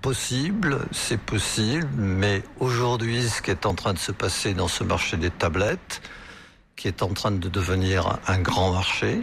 Possible, 0.00 0.78
c'est 0.92 1.20
possible, 1.20 1.88
mais 1.96 2.42
aujourd'hui, 2.58 3.28
ce 3.28 3.42
qui 3.42 3.50
est 3.50 3.66
en 3.66 3.74
train 3.74 3.92
de 3.92 3.98
se 3.98 4.12
passer 4.12 4.54
dans 4.54 4.68
ce 4.68 4.82
marché 4.84 5.16
des 5.16 5.30
tablettes, 5.30 6.00
qui 6.76 6.88
est 6.88 7.02
en 7.02 7.12
train 7.12 7.30
de 7.30 7.48
devenir 7.48 8.18
un 8.26 8.38
grand 8.38 8.72
marché, 8.72 9.20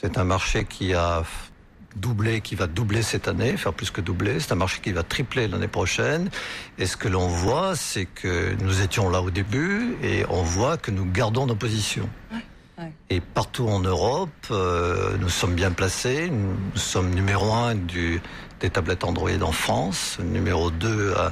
c'est 0.00 0.18
un 0.18 0.24
marché 0.24 0.64
qui 0.64 0.94
a 0.94 1.24
doubler, 1.96 2.40
qui 2.40 2.54
va 2.54 2.66
doubler 2.66 3.02
cette 3.02 3.28
année, 3.28 3.56
faire 3.56 3.74
plus 3.74 3.90
que 3.90 4.00
doubler. 4.00 4.38
C'est 4.40 4.52
un 4.52 4.56
marché 4.56 4.80
qui 4.80 4.92
va 4.92 5.02
tripler 5.02 5.48
l'année 5.48 5.68
prochaine. 5.68 6.30
Et 6.78 6.86
ce 6.86 6.96
que 6.96 7.08
l'on 7.08 7.26
voit, 7.26 7.74
c'est 7.74 8.04
que 8.04 8.54
nous 8.62 8.80
étions 8.82 9.10
là 9.10 9.20
au 9.20 9.30
début 9.30 9.96
et 10.02 10.24
on 10.28 10.42
voit 10.42 10.76
que 10.76 10.90
nous 10.90 11.04
gardons 11.10 11.46
nos 11.46 11.56
positions. 11.56 12.08
Et 13.10 13.20
partout 13.20 13.66
en 13.66 13.80
Europe, 13.80 14.30
euh, 14.50 15.16
nous 15.18 15.28
sommes 15.28 15.54
bien 15.54 15.72
placés. 15.72 16.30
Nous 16.30 16.80
sommes 16.80 17.10
numéro 17.14 17.52
un 17.52 17.74
du, 17.74 18.20
des 18.60 18.70
tablettes 18.70 19.04
Android 19.04 19.30
en 19.42 19.52
France, 19.52 20.18
numéro 20.22 20.70
2 20.70 20.88
euh, 20.88 21.30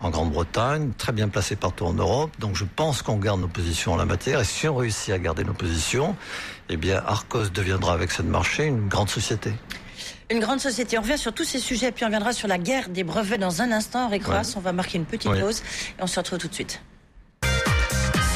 en 0.00 0.10
Grande-Bretagne, 0.10 0.92
très 0.96 1.12
bien 1.12 1.28
placés 1.28 1.56
partout 1.56 1.86
en 1.86 1.94
Europe. 1.94 2.30
Donc 2.38 2.54
je 2.54 2.64
pense 2.64 3.02
qu'on 3.02 3.16
garde 3.16 3.40
nos 3.40 3.48
positions 3.48 3.94
en 3.94 3.96
la 3.96 4.04
matière. 4.04 4.40
Et 4.40 4.44
si 4.44 4.68
on 4.68 4.76
réussit 4.76 5.12
à 5.12 5.18
garder 5.18 5.44
nos 5.44 5.54
positions, 5.54 6.14
eh 6.68 6.76
bien 6.76 7.02
Arcos 7.04 7.48
deviendra 7.52 7.92
avec 7.92 8.10
cette 8.10 8.26
marché 8.26 8.66
une 8.66 8.88
grande 8.88 9.08
société. 9.08 9.52
Une 10.30 10.40
grande 10.40 10.60
société. 10.60 10.98
On 10.98 11.02
revient 11.02 11.18
sur 11.18 11.32
tous 11.32 11.44
ces 11.44 11.60
sujets, 11.60 11.92
puis 11.92 12.04
on 12.04 12.08
reviendra 12.08 12.32
sur 12.32 12.48
la 12.48 12.58
guerre 12.58 12.88
des 12.88 13.04
brevets 13.04 13.38
dans 13.38 13.62
un 13.62 13.72
instant. 13.72 14.06
Henri 14.06 14.20
on 14.56 14.60
va 14.60 14.72
marquer 14.72 14.98
une 14.98 15.04
petite 15.04 15.32
pause 15.32 15.62
et 15.98 16.02
on 16.02 16.06
se 16.06 16.18
retrouve 16.18 16.38
tout 16.38 16.48
de 16.48 16.54
suite. 16.54 16.80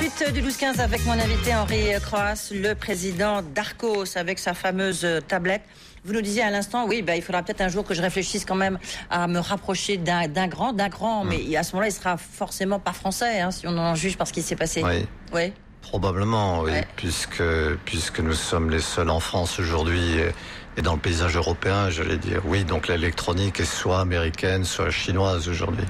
Suite 0.01 0.33
du 0.33 0.41
12-15 0.41 0.81
avec 0.81 1.05
mon 1.05 1.13
invité 1.13 1.55
Henri 1.55 1.91
Croas, 2.01 2.53
le 2.53 2.73
président 2.73 3.43
d'Arcos, 3.43 4.17
avec 4.17 4.39
sa 4.39 4.55
fameuse 4.55 5.07
tablette. 5.29 5.61
Vous 6.07 6.15
nous 6.15 6.23
disiez 6.23 6.43
à 6.43 6.49
l'instant, 6.49 6.87
oui, 6.87 7.03
bah, 7.03 7.17
il 7.17 7.23
faudra 7.23 7.43
peut-être 7.43 7.61
un 7.61 7.69
jour 7.69 7.85
que 7.85 7.93
je 7.93 8.01
réfléchisse 8.01 8.47
quand 8.47 8.55
même 8.55 8.79
à 9.11 9.27
me 9.27 9.39
rapprocher 9.41 9.99
d'un 9.99 10.27
grand, 10.49 10.73
d'un 10.73 10.89
grand, 10.89 11.25
mais 11.25 11.55
à 11.55 11.63
ce 11.63 11.73
moment-là, 11.73 11.89
il 11.89 11.93
sera 11.93 12.17
forcément 12.17 12.79
pas 12.79 12.95
français, 12.95 13.41
hein, 13.41 13.51
si 13.51 13.67
on 13.67 13.77
en 13.77 13.95
juge 13.95 14.17
par 14.17 14.27
ce 14.27 14.33
qui 14.33 14.41
s'est 14.41 14.57
passé. 14.57 14.83
Oui. 14.83 15.07
oui. 15.35 15.53
Probablement, 15.83 16.61
oui, 16.61 16.73
puisque, 16.97 17.43
puisque 17.85 18.21
nous 18.21 18.33
sommes 18.33 18.71
les 18.71 18.81
seuls 18.81 19.11
en 19.11 19.21
France 19.21 19.59
aujourd'hui 19.59 20.15
Et 20.81 20.83
dans 20.83 20.95
le 20.95 20.99
paysage 20.99 21.37
européen, 21.37 21.91
j'allais 21.91 22.17
dire 22.17 22.41
oui, 22.47 22.65
donc 22.65 22.89
l'électronique 22.89 23.61
est 23.61 23.67
soit 23.67 24.01
américaine, 24.01 24.65
soit 24.65 24.89
chinoise 24.89 25.47
aujourd'hui. 25.47 25.85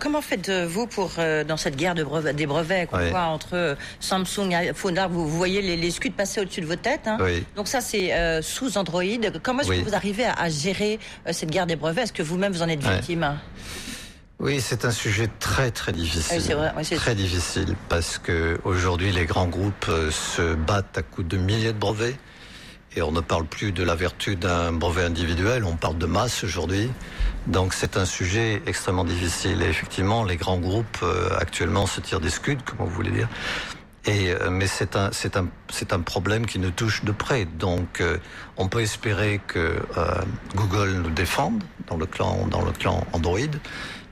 Comment 0.00 0.20
faites-vous 0.20 0.88
pour, 0.88 1.12
euh, 1.18 1.44
dans 1.44 1.56
cette 1.56 1.76
guerre 1.76 1.94
de 1.94 2.32
des 2.32 2.46
brevets 2.46 2.88
qu'on 2.88 3.08
voit 3.08 3.26
entre 3.26 3.54
euh, 3.54 3.74
Samsung 4.00 4.50
et 4.50 4.56
iPhone, 4.56 5.00
vous, 5.12 5.28
voyez 5.28 5.62
les, 5.62 5.76
les 5.76 5.92
scuds 5.92 6.10
passer 6.10 6.40
au-dessus 6.40 6.60
de 6.60 6.66
vos 6.66 6.74
têtes. 6.74 7.06
Hein 7.06 7.18
donc 7.54 7.68
ça, 7.68 7.80
c'est 7.80 8.12
euh, 8.12 8.42
sous 8.42 8.78
Android. 8.78 9.04
Comment 9.44 9.60
est-ce 9.60 9.70
que 9.70 9.88
vous 9.88 9.94
arrivez 9.94 10.24
à, 10.24 10.48
gérer 10.48 10.98
cette 11.30 11.52
guerre 11.52 11.68
des 11.68 11.76
brevets? 11.76 12.02
Est-ce 12.02 12.12
que 12.12 12.24
vous-même, 12.24 12.52
vous 12.52 12.62
en 12.62 12.68
êtes 12.68 12.82
victime? 12.82 13.38
Oui, 14.40 14.60
c'est 14.60 14.84
un 14.84 14.90
sujet 14.90 15.28
très 15.38 15.70
très 15.70 15.92
difficile. 15.92 16.42
c'est 16.82 16.96
très 16.96 17.14
difficile 17.14 17.76
parce 17.88 18.18
que 18.18 18.58
aujourd'hui 18.64 19.12
les 19.12 19.26
grands 19.26 19.46
groupes 19.46 19.88
se 20.10 20.54
battent 20.54 20.98
à 20.98 21.02
coups 21.02 21.28
de 21.28 21.36
milliers 21.36 21.72
de 21.72 21.78
brevets 21.78 22.16
et 22.96 23.02
on 23.02 23.12
ne 23.12 23.20
parle 23.20 23.44
plus 23.44 23.72
de 23.72 23.84
la 23.84 23.94
vertu 23.94 24.36
d'un 24.36 24.72
brevet 24.72 25.04
individuel, 25.04 25.64
on 25.64 25.76
parle 25.76 25.98
de 25.98 26.06
masse 26.06 26.42
aujourd'hui. 26.42 26.90
Donc 27.46 27.72
c'est 27.72 27.96
un 27.96 28.04
sujet 28.04 28.62
extrêmement 28.66 29.04
difficile. 29.04 29.62
Et 29.62 29.66
effectivement, 29.66 30.24
les 30.24 30.36
grands 30.36 30.58
groupes 30.58 30.98
euh, 31.02 31.30
actuellement 31.38 31.86
se 31.86 32.00
tirent 32.00 32.20
des 32.20 32.30
scuds, 32.30 32.58
comme 32.64 32.86
vous 32.86 32.94
voulez 32.94 33.12
dire. 33.12 33.28
Et, 34.06 34.30
euh, 34.30 34.50
mais 34.50 34.66
c'est 34.66 34.96
un, 34.96 35.10
c'est 35.12 35.36
un, 35.36 35.46
c'est 35.68 35.92
un 35.92 36.00
problème 36.00 36.46
qui 36.46 36.58
nous 36.58 36.70
touche 36.70 37.04
de 37.04 37.12
près. 37.12 37.44
Donc, 37.44 38.00
euh, 38.00 38.18
on 38.56 38.68
peut 38.68 38.80
espérer 38.80 39.40
que 39.46 39.76
Google 40.56 40.90
nous 41.02 41.10
défende 41.10 41.62
dans 41.86 41.96
le 41.96 42.06
clan, 42.06 42.46
dans 42.50 42.64
le 42.64 42.72
clan 42.72 43.06
Android. 43.12 43.38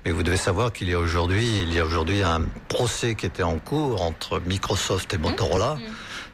Mais 0.04 0.12
vous 0.12 0.22
devez 0.22 0.36
savoir 0.36 0.72
qu'il 0.72 0.88
y 0.88 0.94
a 0.94 0.98
aujourd'hui, 0.98 1.48
il 1.62 1.74
y 1.74 1.80
a 1.80 1.84
aujourd'hui 1.84 2.22
un 2.22 2.42
procès 2.68 3.16
qui 3.16 3.26
était 3.26 3.42
en 3.42 3.58
cours 3.58 4.02
entre 4.02 4.40
Microsoft 4.46 5.12
et 5.12 5.18
Motorola. 5.18 5.74
Mmh. 5.74 5.80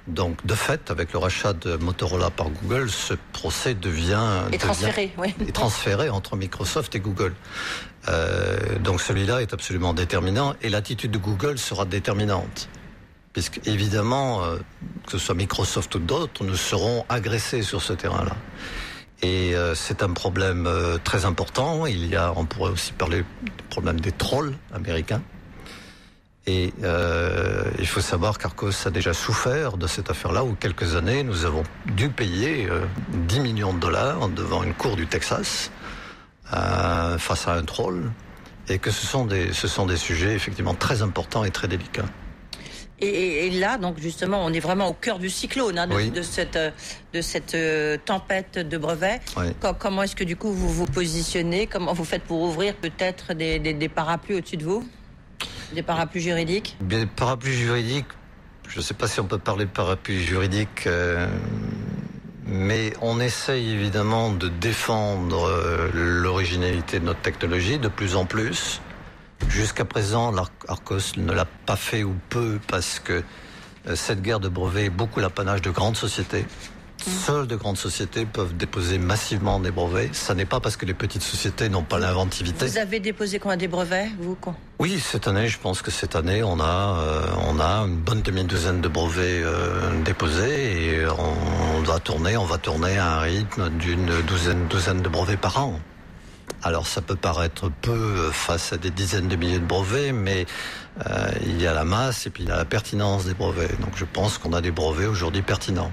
Donc, 0.07 0.45
de 0.45 0.55
fait, 0.55 0.91
avec 0.91 1.15
le 1.15 1.19
rachat 1.19 1.55
de 1.55 1.77
Motorola 1.77 2.31
par 2.31 2.51
Google, 2.51 2.91
ce 2.91 3.15
procès 3.33 3.75
devient, 3.75 4.43
et 4.53 4.59
transféré, 4.59 5.15
oui. 5.17 5.35
transféré 5.53 6.11
entre 6.11 6.37
Microsoft 6.37 6.95
et 6.95 7.01
Google. 7.01 7.35
Euh, 8.09 8.79
donc, 8.81 9.01
celui-là 9.01 9.41
est 9.41 9.55
absolument 9.55 9.95
déterminant 9.95 10.55
et 10.61 10.69
l'attitude 10.69 11.11
de 11.11 11.17
Google 11.17 11.57
sera 11.57 11.87
déterminante, 11.87 12.69
puisque 13.33 13.67
évidemment, 13.67 14.45
euh, 14.45 14.59
que 15.07 15.13
ce 15.13 15.19
soit 15.19 15.35
Microsoft 15.35 15.95
ou 15.95 16.01
d'autres, 16.01 16.45
nous 16.45 16.57
serons 16.57 17.07
agressés 17.09 17.63
sur 17.63 17.81
ce 17.81 17.95
terrain-là. 17.95 18.37
Et 19.23 19.55
euh, 19.55 19.75
c'est 19.75 20.03
un 20.03 20.13
problème 20.13 20.69
très 21.03 21.25
important. 21.25 21.87
Il 21.87 22.07
y 22.09 22.17
a, 22.17 22.35
on 22.37 22.45
pourrait 22.45 22.73
aussi 22.73 22.93
parler 22.93 23.25
du 23.43 23.63
problème 23.71 23.99
des 24.01 24.13
trolls 24.13 24.55
américains. 24.75 25.23
Et 26.47 26.75
euh, 26.83 27.65
il 27.79 27.87
faut 27.87 28.03
savoir 28.03 28.37
qu'Arcos 28.39 28.87
a 28.87 28.91
déjà 28.91 29.15
souffert 29.15 29.79
de 29.79 29.87
cette 29.87 30.11
affaire-là 30.11 30.45
où 30.45 30.55
quelques 30.55 30.95
années 30.95 31.23
nous 31.23 31.47
avons 31.47 31.63
dû 31.87 32.11
payer 32.11 32.67
euh, 32.71 32.85
10 33.29 33.41
millions 33.41 33.73
de 33.73 33.79
dollars 33.79 34.29
devant 34.29 34.63
une 34.63 34.75
cour 34.75 34.97
du 34.97 35.07
Texas 35.07 35.71
euh, 36.53 37.17
face 37.17 37.49
à 37.49 37.55
un 37.55 37.63
troll 37.63 38.11
et 38.69 38.79
que 38.79 38.91
ce 38.91 39.07
sont 39.07 39.25
des 39.25 39.53
ce 39.55 39.69
sont 39.69 39.87
des 39.87 39.97
sujets 39.97 40.35
effectivement 40.35 40.75
très 40.75 41.01
importants 41.01 41.45
et 41.45 41.51
très 41.51 41.69
délicats. 41.69 42.05
Et, 43.01 43.47
et, 43.47 43.51
là, 43.51 43.77
donc 43.77 43.99
justement, 43.99 44.45
on 44.45 44.53
est 44.53 44.61
vraiment 44.61 44.89
au 44.89 44.93
cœur 44.93 45.19
du 45.19 45.29
cyclone 45.29 45.79
hein, 45.79 45.89
de, 45.89 46.11
de, 46.11 46.23
cette, 46.23 46.57
de 47.13 47.21
cette 47.21 47.55
euh, 47.55 47.99
tempête 48.03 48.57
de 48.57 48.79
brevets. 48.79 49.21
Oui. 49.37 49.47
Comment 49.79 50.05
est-ce 50.05 50.15
que 50.15 50.25
du 50.25 50.37
coup 50.37 50.53
vous 50.53 50.69
vous 50.69 50.87
positionnez? 50.87 51.67
Comment 51.67 51.93
vous 51.93 52.05
faites 52.05 52.23
pour 52.23 52.41
ouvrir 52.43 52.75
peut-être 52.77 53.35
des, 53.35 53.59
des, 53.59 53.75
des 53.75 53.89
parapluies 53.89 54.37
au-dessus 54.37 54.57
de 54.57 54.65
vous? 54.65 54.89
Des 55.75 55.83
parapluies 55.83 56.23
juridiques 56.23 56.77
Des 56.81 57.07
parapluies 57.07 57.53
juridiques, 57.53 58.07
je 58.69 58.79
ne 58.79 58.83
sais 58.83 58.95
pas 58.95 59.07
si 59.07 59.21
on 59.21 59.25
peut 59.25 59.39
parler 59.39 59.67
de 59.67 59.71
parapluies 59.71 60.23
juridiques, 60.23 60.87
euh, 60.87 61.29
mais 62.47 62.93
on 63.03 63.21
essaye 63.21 63.71
évidemment 63.71 64.31
de 64.31 64.49
défendre 64.49 65.47
euh, 65.49 65.91
l'originalité 65.93 67.01
de 67.01 67.05
notre 67.05 67.21
technologie 67.21 67.79
de 67.79 67.89
plus 67.89 68.17
en 68.17 68.25
plus. 68.25 68.81
Jusqu'à 69.49 69.85
présent, 69.85 70.31
l'Arcos 70.31 71.17
ne 71.17 71.33
l'a 71.33 71.45
pas 71.45 71.77
fait 71.77 72.03
ou 72.03 72.15
peu 72.31 72.59
parce 72.67 72.99
que 72.99 73.23
euh, 73.87 73.97
cette 73.97 74.23
guerre 74.23 74.41
de 74.41 74.49
brevets 74.49 74.87
est 74.87 74.91
beaucoup 74.91 75.21
l'apanage 75.21 75.63
de 75.63 75.71
grandes 75.71 75.97
sociétés. 75.97 76.47
Seules 77.07 77.47
de 77.47 77.57
grandes 77.57 77.77
sociétés 77.77 78.25
peuvent 78.25 78.57
déposer 78.57 78.99
massivement 78.99 79.61
des 79.61 79.71
brevets. 79.71 80.15
Ça 80.15 80.35
n'est 80.35 80.45
pas 80.45 80.61
parce 80.61 80.77
que 80.77 80.87
les 80.87 80.95
petites 80.95 81.23
sociétés 81.23 81.69
n'ont 81.69 81.83
pas 81.83 81.99
l'inventivité. 81.99 82.67
Vous 82.67 82.79
avez 82.79 83.01
déposé 83.01 83.39
combien 83.39 83.57
des 83.57 83.69
brevets, 83.69 84.09
vous 84.19 84.37
Oui, 84.79 84.99
cette 84.99 85.29
année, 85.29 85.49
je 85.49 85.59
pense 85.59 85.83
que 85.83 85.91
cette 85.91 86.17
année, 86.17 86.43
on 86.43 86.61
a, 86.61 86.99
euh, 86.99 87.27
on 87.47 87.61
a 87.61 87.81
une 87.87 87.97
bonne 87.97 88.23
demi-douzaine 88.23 88.81
de 88.81 88.89
brevets 88.89 89.43
euh, 89.43 90.03
déposés 90.03 91.01
et 91.01 91.07
on, 91.07 91.83
va 91.83 91.99
tourner, 91.99 92.37
on 92.37 92.45
va 92.45 92.59
tourner 92.59 92.97
à 92.97 93.19
un 93.19 93.21
rythme 93.21 93.69
d'une 93.71 94.11
douzaine, 94.23 94.67
douzaine 94.69 95.03
de 95.03 95.09
brevets 95.09 95.41
par 95.41 95.59
an. 95.59 95.81
Alors 96.65 96.87
ça 96.87 97.03
peut 97.03 97.15
paraître 97.15 97.71
peu 97.83 98.31
face 98.33 98.73
à 98.73 98.79
des 98.79 98.91
dizaines 98.91 99.29
de 99.29 99.37
milliers 99.37 99.59
de 99.59 99.67
brevets, 99.67 100.13
mais 100.13 100.47
euh, 101.07 101.31
il 101.45 101.61
y 101.61 101.67
a 101.67 101.75
la 101.75 101.85
masse 101.85 102.27
et 102.27 102.31
puis 102.31 102.45
il 102.45 102.49
y 102.49 102.53
a 102.53 102.57
la 102.57 102.65
pertinence 102.65 103.27
des 103.27 103.35
brevets. 103.35 103.79
Donc 103.81 103.91
je 103.97 104.07
pense 104.07 104.39
qu'on 104.39 104.55
a 104.55 104.63
des 104.63 104.71
brevets 104.71 105.07
aujourd'hui 105.07 105.43
pertinents. 105.43 105.93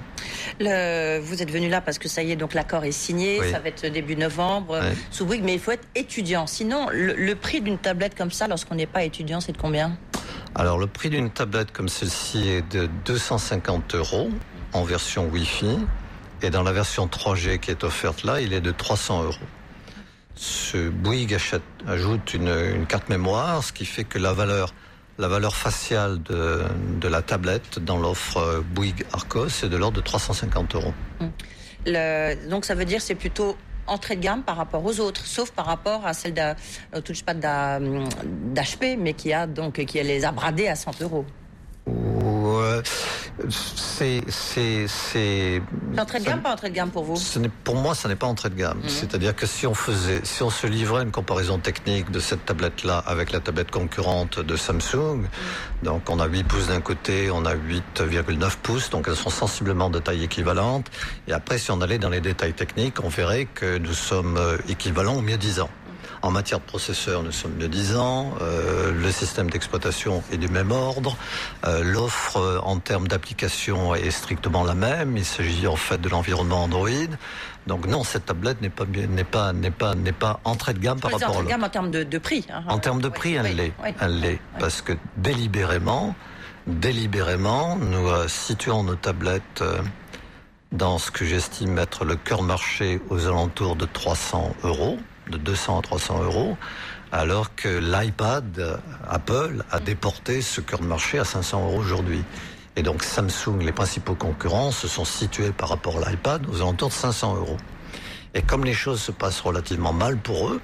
Le, 0.60 1.20
vous 1.20 1.42
êtes 1.42 1.50
venu 1.50 1.68
là 1.68 1.82
parce 1.82 1.98
que 1.98 2.08
ça 2.08 2.22
y 2.22 2.32
est, 2.32 2.36
donc 2.36 2.54
l'accord 2.54 2.84
est 2.84 2.92
signé, 2.92 3.38
ça 3.50 3.58
va 3.58 3.68
être 3.68 3.86
début 3.86 4.16
novembre 4.16 4.80
oui. 4.82 4.96
sous 5.10 5.26
Bouygues, 5.26 5.44
mais 5.44 5.52
il 5.52 5.60
faut 5.60 5.72
être 5.72 5.86
étudiant. 5.94 6.46
Sinon, 6.46 6.88
le, 6.90 7.12
le 7.14 7.34
prix 7.34 7.60
d'une 7.60 7.78
tablette 7.78 8.16
comme 8.16 8.30
ça, 8.30 8.48
lorsqu'on 8.48 8.76
n'est 8.76 8.86
pas 8.86 9.04
étudiant, 9.04 9.42
c'est 9.42 9.52
de 9.52 9.58
combien? 9.58 9.98
Alors 10.54 10.78
le 10.78 10.86
prix 10.86 11.10
d'une 11.10 11.30
tablette 11.30 11.72
comme 11.72 11.90
celle-ci 11.90 12.48
est 12.48 12.72
de 12.72 12.88
250 13.04 13.94
euros 13.94 14.30
en 14.72 14.84
version 14.84 15.26
Wi-Fi 15.28 15.78
et 16.40 16.48
dans 16.48 16.62
la 16.62 16.72
version 16.72 17.06
3G 17.06 17.58
qui 17.58 17.70
est 17.70 17.84
offerte 17.84 18.24
là, 18.24 18.40
il 18.40 18.54
est 18.54 18.62
de 18.62 18.70
300 18.70 19.24
euros 19.24 19.34
ce 20.34 20.88
Bouygues 20.88 21.34
achète, 21.34 21.62
ajoute 21.86 22.34
une, 22.34 22.48
une, 22.48 22.86
carte 22.86 23.08
mémoire, 23.08 23.62
ce 23.62 23.72
qui 23.72 23.84
fait 23.84 24.04
que 24.04 24.18
la 24.18 24.32
valeur, 24.32 24.74
la 25.18 25.28
valeur 25.28 25.54
faciale 25.54 26.22
de, 26.22 26.62
de 27.00 27.08
la 27.08 27.22
tablette 27.22 27.78
dans 27.78 27.98
l'offre 27.98 28.62
Bouygues 28.74 29.04
Arcos 29.12 29.62
est 29.62 29.68
de 29.68 29.76
l'ordre 29.76 29.96
de 29.96 30.02
350 30.02 30.74
euros. 30.74 30.94
Le, 31.86 32.48
donc 32.48 32.64
ça 32.64 32.74
veut 32.74 32.84
dire 32.84 33.02
c'est 33.02 33.14
plutôt 33.14 33.56
entrée 33.86 34.16
de 34.16 34.22
gamme 34.22 34.42
par 34.42 34.56
rapport 34.56 34.84
aux 34.84 35.00
autres, 35.00 35.26
sauf 35.26 35.50
par 35.50 35.66
rapport 35.66 36.06
à 36.06 36.14
celle 36.14 36.34
de, 36.34 37.00
touche 37.00 37.24
pas 37.24 37.34
d'HP, 37.34 38.96
mais 38.98 39.14
qui 39.14 39.32
a 39.32 39.46
donc 39.46 39.84
qui 39.84 40.02
les 40.02 40.24
a 40.24 40.32
bradés 40.32 40.68
à 40.68 40.76
100 40.76 41.02
euros. 41.02 41.26
Ouais 41.86 42.82
c'est 43.48 44.22
c'est 44.28 44.86
c'est 44.86 45.62
entrée 45.98 46.20
de 46.20 46.24
gamme 46.24 46.42
pas 46.42 46.52
entrée 46.52 46.68
de 46.68 46.74
gamme 46.74 46.90
pour 46.90 47.04
vous 47.04 47.16
ce 47.16 47.38
pour 47.64 47.76
moi 47.76 47.94
ça 47.94 48.08
n'est 48.08 48.16
pas 48.16 48.26
entrée 48.26 48.50
de 48.50 48.54
gamme 48.54 48.78
mmh. 48.78 48.88
c'est-à-dire 48.88 49.34
que 49.34 49.46
si 49.46 49.66
on 49.66 49.74
faisait 49.74 50.20
si 50.24 50.42
on 50.42 50.50
se 50.50 50.66
livrait 50.66 51.02
une 51.02 51.10
comparaison 51.10 51.58
technique 51.58 52.10
de 52.10 52.20
cette 52.20 52.44
tablette 52.44 52.84
là 52.84 52.98
avec 52.98 53.32
la 53.32 53.40
tablette 53.40 53.70
concurrente 53.70 54.38
de 54.38 54.56
Samsung 54.56 55.22
mmh. 55.22 55.84
donc 55.84 56.10
on 56.10 56.20
a 56.20 56.26
8 56.26 56.44
pouces 56.44 56.68
d'un 56.68 56.80
côté 56.80 57.30
on 57.30 57.44
a 57.46 57.54
8,9 57.54 58.56
pouces 58.62 58.90
donc 58.90 59.06
elles 59.08 59.16
sont 59.16 59.30
sensiblement 59.30 59.88
de 59.88 59.98
taille 59.98 60.24
équivalente 60.24 60.90
et 61.26 61.32
après 61.32 61.58
si 61.58 61.70
on 61.70 61.80
allait 61.80 61.98
dans 61.98 62.10
les 62.10 62.20
détails 62.20 62.54
techniques 62.54 63.02
on 63.02 63.08
verrait 63.08 63.46
que 63.46 63.78
nous 63.78 63.94
sommes 63.94 64.38
équivalents 64.68 65.16
au 65.16 65.22
mieux 65.22 65.38
disant 65.38 65.70
En 66.22 66.30
matière 66.30 66.60
de 66.60 66.64
processeur, 66.64 67.22
nous 67.22 67.32
sommes 67.32 67.54
mieux 67.54 67.68
disant. 67.68 68.32
Euh, 68.40 68.92
le 68.92 69.10
système 69.10 69.50
d'exploitation 69.50 70.22
est 70.32 70.36
du 70.36 70.48
même 70.48 70.70
ordre. 70.70 71.16
Euh, 71.66 71.82
L'offre 71.82 72.36
euh, 72.36 72.58
en 72.60 72.78
termes 72.78 73.08
d'application 73.08 73.94
est 73.94 74.12
strictement 74.12 74.62
la 74.62 74.74
même. 74.74 75.16
Il 75.16 75.24
s'agit 75.24 75.66
en 75.66 75.76
fait 75.76 76.00
de 76.00 76.08
l'environnement 76.08 76.62
Android. 76.62 76.88
Donc 77.66 77.86
non, 77.86 78.04
cette 78.04 78.26
tablette 78.26 78.60
n'est 78.60 78.70
pas 78.70 78.84
n'est 78.86 79.24
pas 79.24 79.52
n'est 79.52 79.70
pas 79.70 79.94
n'est 79.94 80.12
pas 80.12 80.40
entrée 80.44 80.74
de 80.74 80.78
gamme 80.78 81.00
par 81.00 81.12
rapport 81.12 81.40
à 81.40 81.42
gamme 81.42 81.64
en 81.64 81.68
termes 81.68 81.90
de, 81.90 82.02
de 82.02 82.18
prix. 82.18 82.46
Hein. 82.50 82.62
En 82.68 82.78
termes 82.78 83.00
de 83.00 83.08
prix, 83.08 83.38
oui, 83.38 83.46
elle 83.46 83.56
l'est, 83.56 83.72
oui, 83.82 83.90
elle 84.00 84.20
l'est, 84.20 84.40
parce 84.58 84.82
que 84.82 84.92
délibérément, 85.16 86.14
délibérément, 86.66 87.76
nous 87.76 88.08
euh, 88.08 88.26
situons 88.28 88.82
nos 88.82 88.96
tablettes 88.96 89.62
euh, 89.62 89.80
dans 90.72 90.98
ce 90.98 91.10
que 91.10 91.24
j'estime 91.24 91.78
être 91.78 92.04
le 92.04 92.16
cœur 92.16 92.42
marché 92.42 93.00
aux 93.10 93.26
alentours 93.26 93.76
de 93.76 93.86
300 93.86 94.54
euros 94.64 94.98
de 95.30 95.38
200 95.38 95.78
à 95.78 95.82
300 95.82 96.22
euros, 96.24 96.56
alors 97.12 97.54
que 97.54 97.68
l'iPad 97.68 98.80
Apple 99.08 99.64
a 99.70 99.80
déporté 99.80 100.42
ce 100.42 100.60
cœur 100.60 100.80
de 100.80 100.86
marché 100.86 101.18
à 101.18 101.24
500 101.24 101.64
euros 101.64 101.78
aujourd'hui. 101.78 102.24
Et 102.76 102.82
donc 102.82 103.02
Samsung, 103.02 103.60
les 103.60 103.72
principaux 103.72 104.14
concurrents, 104.14 104.70
se 104.70 104.88
sont 104.88 105.04
situés 105.04 105.52
par 105.52 105.68
rapport 105.68 105.98
à 105.98 106.10
l'iPad 106.10 106.46
aux 106.48 106.56
alentours 106.56 106.88
de 106.88 106.94
500 106.94 107.36
euros. 107.36 107.58
Et 108.34 108.40
comme 108.40 108.64
les 108.64 108.72
choses 108.72 109.00
se 109.00 109.12
passent 109.12 109.40
relativement 109.40 109.92
mal 109.92 110.16
pour 110.16 110.48
eux, 110.48 110.60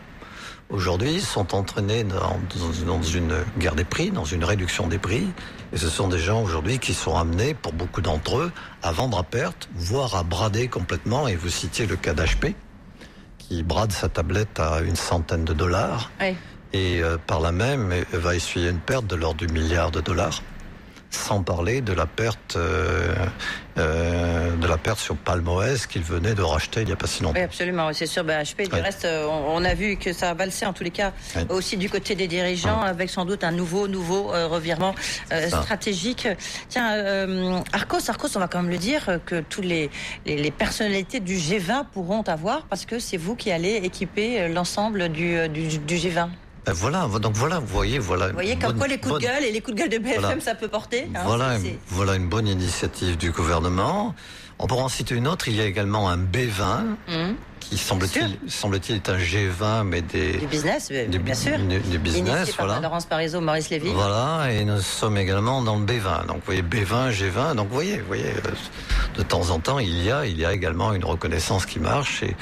aujourd'hui, 0.70 1.14
ils 1.14 1.22
sont 1.22 1.54
entraînés 1.54 2.04
dans, 2.04 2.40
dans, 2.86 3.02
une 3.02 3.34
guerre 3.58 3.74
des 3.74 3.84
prix, 3.84 4.10
dans 4.10 4.24
une 4.24 4.42
réduction 4.42 4.86
des 4.86 4.98
prix. 4.98 5.28
Et 5.74 5.76
ce 5.76 5.90
sont 5.90 6.08
des 6.08 6.18
gens 6.18 6.42
aujourd'hui 6.42 6.78
qui 6.78 6.94
sont 6.94 7.14
amenés, 7.14 7.52
pour 7.52 7.74
beaucoup 7.74 8.00
d'entre 8.00 8.38
eux, 8.38 8.52
à 8.82 8.90
vendre 8.90 9.18
à 9.18 9.22
perte, 9.22 9.68
voire 9.74 10.14
à 10.16 10.22
brader 10.22 10.68
complètement. 10.68 11.28
Et 11.28 11.36
vous 11.36 11.50
citiez 11.50 11.84
le 11.84 11.96
cas 11.96 12.14
d'HP 12.14 12.54
qui 13.48 13.62
brade 13.62 13.92
sa 13.92 14.08
tablette 14.08 14.60
à 14.60 14.80
une 14.80 14.96
centaine 14.96 15.44
de 15.44 15.54
dollars 15.54 16.10
oui. 16.20 16.36
et 16.72 17.02
euh, 17.02 17.16
par 17.26 17.40
là 17.40 17.50
même 17.50 17.92
va 18.12 18.36
essuyer 18.36 18.68
une 18.68 18.80
perte 18.80 19.06
de 19.06 19.16
l'ordre 19.16 19.46
du 19.46 19.52
milliard 19.52 19.90
de 19.90 20.00
dollars 20.00 20.42
sans 21.10 21.42
parler 21.42 21.80
de 21.80 21.92
la 21.92 22.06
perte, 22.06 22.56
euh, 22.56 23.14
perte 24.78 24.98
sur 24.98 25.16
Palmoès 25.16 25.86
qu'il 25.86 26.02
venait 26.02 26.34
de 26.34 26.42
racheter 26.42 26.80
il 26.82 26.86
n'y 26.86 26.92
a 26.92 26.96
pas 26.96 27.06
si 27.06 27.22
longtemps. 27.22 27.34
Oui, 27.36 27.42
absolument, 27.44 27.90
c'est 27.92 28.06
sûr. 28.06 28.24
Ben, 28.24 28.42
HP, 28.42 28.68
du 28.68 28.74
Ouais. 28.74 28.80
reste, 28.80 29.04
euh, 29.04 29.26
on, 29.26 29.56
on 29.56 29.64
a 29.64 29.74
vu 29.74 29.96
que 29.96 30.12
ça 30.12 30.30
a 30.30 30.34
valsé 30.34 30.64
en 30.66 30.72
tous 30.72 30.84
les 30.84 30.90
cas 30.90 31.12
Ouais. 31.36 31.44
aussi 31.50 31.76
du 31.76 31.90
côté 31.90 32.14
des 32.14 32.26
dirigeants, 32.28 32.80
avec 32.80 33.10
sans 33.10 33.24
doute 33.24 33.44
un 33.44 33.50
nouveau, 33.52 33.88
nouveau 33.88 34.32
euh, 34.32 34.46
revirement 34.46 34.94
euh, 35.32 35.48
stratégique. 35.48 36.28
Tiens, 36.68 36.92
euh, 36.94 37.58
Arcos, 37.72 38.08
Arcos, 38.08 38.28
on 38.36 38.40
va 38.40 38.48
quand 38.48 38.62
même 38.62 38.70
le 38.70 38.78
dire 38.78 39.18
que 39.26 39.40
tous 39.40 39.60
les, 39.62 39.90
les, 40.26 40.36
les 40.36 40.50
personnalités 40.50 41.20
du 41.20 41.36
G20 41.36 41.84
pourront 41.92 42.22
avoir 42.22 42.62
parce 42.66 42.84
que 42.86 42.98
c'est 42.98 43.16
vous 43.16 43.34
qui 43.36 43.50
allez 43.52 43.74
équiper 43.76 44.48
l'ensemble 44.48 45.08
du, 45.08 45.48
du, 45.48 45.78
du 45.78 45.96
G20. 45.96 46.28
Ben 46.66 46.72
voilà, 46.74 47.06
donc 47.22 47.34
voilà, 47.34 47.60
vous 47.60 47.66
voyez, 47.66 47.98
voilà. 47.98 48.26
Vous 48.28 48.34
voyez 48.34 48.56
comme 48.56 48.70
bonne- 48.72 48.78
quoi 48.78 48.88
les 48.88 48.98
coups 48.98 49.14
de 49.14 49.20
gueule 49.20 49.44
et 49.44 49.52
les 49.52 49.60
coups 49.62 49.74
de 49.76 49.80
gueule 49.80 49.88
de 49.88 49.98
BFM 49.98 50.20
Voilà. 50.20 50.40
ça 50.40 50.54
peut 50.54 50.68
porter. 50.68 51.08
hein, 51.14 51.20
Voilà, 51.24 51.56
voilà 51.86 52.14
une 52.16 52.28
bonne 52.28 52.46
initiative 52.46 53.16
du 53.16 53.30
gouvernement. 53.30 54.14
On 54.58 54.66
pourra 54.66 54.82
en 54.84 54.88
citer 54.88 55.14
une 55.14 55.28
autre. 55.28 55.48
Il 55.48 55.54
y 55.56 55.60
a 55.60 55.64
également 55.64 56.08
un 56.08 56.16
B20 56.18 56.96
Hum, 57.08 57.34
qui 57.60 57.76
semble-t-il 57.78 58.38
semble-t-il 58.50 58.96
est 58.96 59.08
un 59.08 59.18
G20 59.18 59.84
mais 59.84 60.00
des 60.02 60.32
du 60.38 60.46
business, 60.46 60.88
euh, 60.90 61.06
du, 61.06 61.18
bien 61.18 61.34
sûr. 61.34 61.58
du- 61.58 61.78
du 61.80 61.98
business, 61.98 62.52
par 62.54 62.66
voilà. 62.66 62.80
Laurence 62.80 63.04
Parisot, 63.06 63.40
Maurice 63.40 63.68
Lévy. 63.70 63.90
Voilà, 63.92 64.50
et 64.52 64.64
nous 64.64 64.80
sommes 64.80 65.16
également 65.18 65.60
dans 65.62 65.76
le 65.76 65.84
B20. 65.84 66.26
Donc, 66.26 66.36
vous 66.36 66.42
voyez, 66.46 66.62
B20, 66.62 67.10
G20. 67.10 67.54
Donc, 67.56 67.68
vous 67.68 67.74
voyez, 67.74 67.98
vous 67.98 68.06
voyez, 68.06 68.30
euh, 68.46 68.50
de 69.18 69.22
temps 69.22 69.50
en 69.50 69.58
temps, 69.60 69.78
il 69.78 70.02
y 70.02 70.10
a, 70.10 70.24
il 70.24 70.38
y 70.38 70.44
a 70.46 70.52
également 70.52 70.92
une 70.94 71.04
reconnaissance 71.04 71.66
qui 71.66 71.78
marche 71.78 72.22
et, 72.22 72.34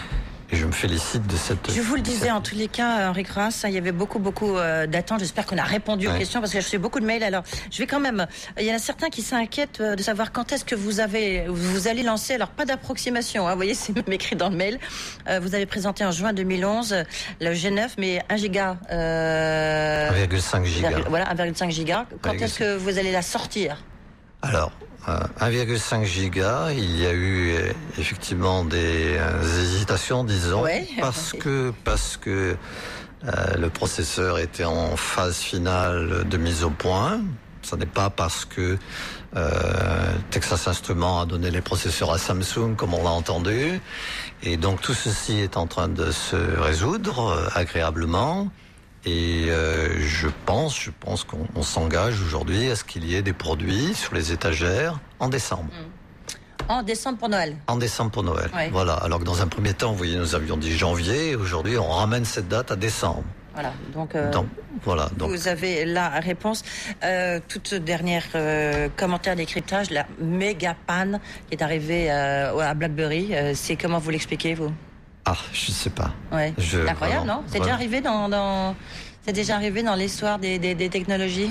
et 0.51 0.57
je 0.57 0.65
me 0.65 0.73
félicite 0.73 1.27
de 1.27 1.37
cette. 1.37 1.73
Je 1.73 1.81
vous 1.81 1.97
le 1.97 2.03
disais, 2.03 2.31
en 2.31 2.41
tous 2.41 2.55
les 2.55 2.69
cas, 2.69 3.11
Henri 3.11 3.25
Grasse, 3.25 3.65
il 3.67 3.75
y 3.75 3.79
avait 3.79 3.93
beaucoup, 3.93 4.21
beaucoup 4.21 4.57
euh, 4.57 4.87
d'attentes. 4.87 5.21
J'espère 5.21 5.45
qu'on 5.45 5.59
a 5.59 5.65
répondu 5.65 6.07
aux 6.07 6.13
questions 6.13 6.41
parce 6.41 6.53
que 6.53 6.61
je 6.61 6.65
reçu 6.65 6.79
beaucoup 6.79 7.01
de 7.01 7.07
mails. 7.07 7.25
Alors, 7.25 7.43
je 7.71 7.79
vais 7.79 7.87
quand 7.87 7.99
même. 7.99 8.27
Il 8.59 8.65
y 8.65 8.73
en 8.73 8.77
a 8.77 8.79
certains 8.79 9.09
qui 9.09 9.23
s'inquiètent 9.23 9.81
euh, 9.81 9.97
de 9.97 10.03
savoir 10.03 10.31
quand 10.31 10.53
est-ce 10.53 10.65
que 10.65 10.77
vous 10.77 11.01
avez, 11.01 11.47
vous 11.49 11.89
allez 11.89 12.05
lancer. 12.05 12.35
Alors, 12.35 12.51
pas 12.51 12.65
d'approximation. 12.65 13.49
Hein, 13.49 13.51
vous 13.51 13.57
voyez, 13.57 13.75
c'est 13.75 13.95
même 13.95 14.13
écrit 14.13 14.37
dans 14.37 14.49
le 14.49 14.57
mail. 14.57 14.79
Euh, 15.29 15.41
vous 15.41 15.55
avez 15.55 15.67
présenté 15.67 16.05
en 16.05 16.13
juin 16.13 16.33
2011 16.33 16.93
euh, 16.93 17.03
le 17.41 17.51
G9, 17.51 17.91
mais 17.99 18.23
1 18.29 18.37
giga. 18.37 18.77
Euh, 18.93 20.27
1,5 20.27 20.65
giga. 20.65 20.91
Voilà, 21.09 21.35
1,5 21.35 21.71
giga. 21.71 22.07
Quand 22.23 22.35
est-ce 22.35 22.59
que 22.61 22.77
vous 22.77 22.99
allez 22.99 23.11
la 23.11 23.23
sortir? 23.23 23.79
Alors, 24.49 24.71
euh, 25.09 25.19
1,5 25.41 26.05
giga, 26.05 26.69
il 26.73 27.01
y 27.01 27.07
a 27.07 27.13
eu 27.13 27.51
euh, 27.57 27.73
effectivement 27.99 28.65
des 28.65 29.17
euh, 29.19 29.43
hésitations, 29.63 30.23
disons, 30.25 30.63
Ouais. 30.63 30.87
parce 31.01 31.33
que 31.39 31.73
parce 31.85 32.17
que 32.17 32.57
euh, 33.25 33.31
le 33.59 33.71
processeur 33.71 34.39
était 34.39 34.65
en 34.65 34.97
phase 34.97 35.39
finale 35.39 36.25
de 36.29 36.37
mise 36.37 36.63
au 36.63 36.71
point. 36.71 37.21
Ce 37.63 37.75
n'est 37.75 37.87
pas 37.87 38.11
parce 38.11 38.45
que 38.45 38.79
euh, 39.35 40.13
Texas 40.31 40.69
Instruments 40.69 41.21
a 41.23 41.27
donné 41.27 41.51
les 41.51 41.61
processeurs 41.61 42.13
à 42.13 42.19
Samsung, 42.19 42.77
comme 42.77 42.95
on 42.95 43.03
l'a 43.03 43.11
entendu. 43.11 43.81
Et 44.45 44.57
donc 44.57 44.81
tout 44.81 44.95
ceci 44.95 45.39
est 45.39 45.57
en 45.57 45.67
train 45.67 45.89
de 45.89 46.13
se 46.13 46.37
résoudre 46.37 47.31
euh, 47.31 47.49
agréablement. 47.57 48.49
Et 49.07 49.45
euh, 49.49 50.01
je 50.01 50.27
pense, 50.47 50.81
je 50.81 50.91
pense 50.91 51.23
qu'on 51.23 51.47
on 51.55 51.63
s'engage 51.63 52.21
aujourd'hui 52.21 52.69
à 52.71 52.77
ce 52.77 52.83
qu'il 52.85 53.05
y 53.05 53.15
ait 53.15 53.23
des 53.23 53.33
produits 53.33 53.95
sur 53.95 54.15
les 54.15 54.33
étagères 54.33 54.99
en 55.21 55.29
décembre. 55.29 55.71
En 56.69 56.83
décembre 56.83 57.19
pour 57.19 57.29
Noël. 57.29 57.57
En 57.69 57.77
décembre 57.77 58.11
pour 58.11 58.25
Noël. 58.25 58.51
Ouais. 58.55 58.69
Voilà. 58.73 58.95
Alors 58.95 59.21
que 59.21 59.25
dans 59.25 59.41
un 59.41 59.47
premier 59.47 59.73
temps, 59.75 59.93
vous 59.93 59.99
voyez, 59.99 60.17
nous 60.17 60.35
avions 60.35 60.57
dit 60.57 60.77
janvier. 60.77 61.37
Aujourd'hui, 61.37 61.79
on 61.79 61.89
ramène 61.89 62.25
cette 62.25 62.49
date 62.49 62.73
à 62.73 62.77
décembre. 62.77 63.23
Voilà. 63.55 63.73
Donc. 63.95 64.17
euh, 64.17 64.31
Donc, 64.33 64.47
voilà. 64.83 65.09
Donc, 65.17 65.31
Vous 65.31 65.47
avez 65.47 65.85
la 65.85 66.09
réponse. 66.21 66.65
Euh, 67.05 67.39
toute 67.49 67.75
dernière 67.75 68.25
euh, 68.35 68.89
commentaire 68.97 69.37
décryptage, 69.37 69.91
la 69.91 70.07
méga 70.21 70.75
panne 70.87 71.21
qui 71.49 71.55
est 71.55 71.63
arrivée 71.63 72.11
euh, 72.11 72.59
à 72.59 72.75
BlackBerry. 72.75 73.33
c'est 73.55 73.77
comment 73.77 73.99
vous 74.01 74.11
l'expliquez 74.11 74.55
vous? 74.55 74.73
Ah, 75.27 75.37
je 75.53 75.73
sais 75.73 75.91
pas. 75.91 76.13
Ouais. 76.33 76.55
Je- 76.57 76.87
incroyable, 76.87 77.27
vraiment, 77.27 77.41
non 77.41 77.45
C'est 77.49 77.59
déjà 77.59 77.75
arrivé 77.75 78.01
dans, 78.01 78.29
dans 78.29 78.75
c'est 79.27 79.33
déjà 79.33 79.57
arrivé 79.57 79.83
dans 79.83 79.97
l'histoire 79.97 80.39
des, 80.39 80.61
des, 80.61 80.77
des 80.77 80.89
technologies. 80.89 81.51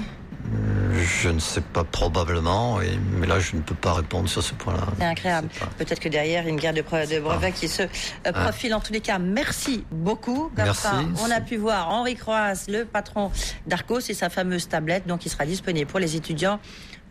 Je 0.94 1.30
ne 1.30 1.40
sais 1.40 1.60
pas 1.60 1.84
probablement, 1.84 2.80
mais 3.20 3.28
là, 3.28 3.40
je 3.40 3.56
ne 3.58 3.62
peux 3.62 3.76
pas 3.76 3.94
répondre 3.94 4.30
sur 4.30 4.42
ce 4.42 4.54
point-là. 4.54 4.86
C'est 4.98 5.06
incroyable. 5.06 5.50
Peut-être 5.78 6.00
que 6.00 6.08
derrière, 6.08 6.44
il 6.44 6.46
y 6.46 6.48
a 6.48 6.52
une 6.52 6.60
guerre 6.60 6.74
de, 6.74 6.82
brevets 7.20 7.52
qui 7.54 7.68
se 7.68 7.84
euh, 7.84 8.32
profile. 8.32 8.74
En 8.74 8.80
tous 8.80 8.94
les 8.94 9.02
cas, 9.02 9.20
merci 9.20 9.84
beaucoup. 9.92 10.52
Merci. 10.56 10.88
on 11.22 11.30
a 11.32 11.42
pu 11.42 11.58
voir 11.58 11.90
Henri 11.90 12.16
Croas, 12.16 12.66
le 12.70 12.86
patron 12.86 13.30
d'Arcos 13.68 14.00
et 14.10 14.14
sa 14.14 14.30
fameuse 14.30 14.70
tablette, 14.70 15.06
donc 15.06 15.26
il 15.26 15.30
sera 15.30 15.46
disponible 15.46 15.90
pour 15.90 16.00
les 16.00 16.16
étudiants. 16.16 16.60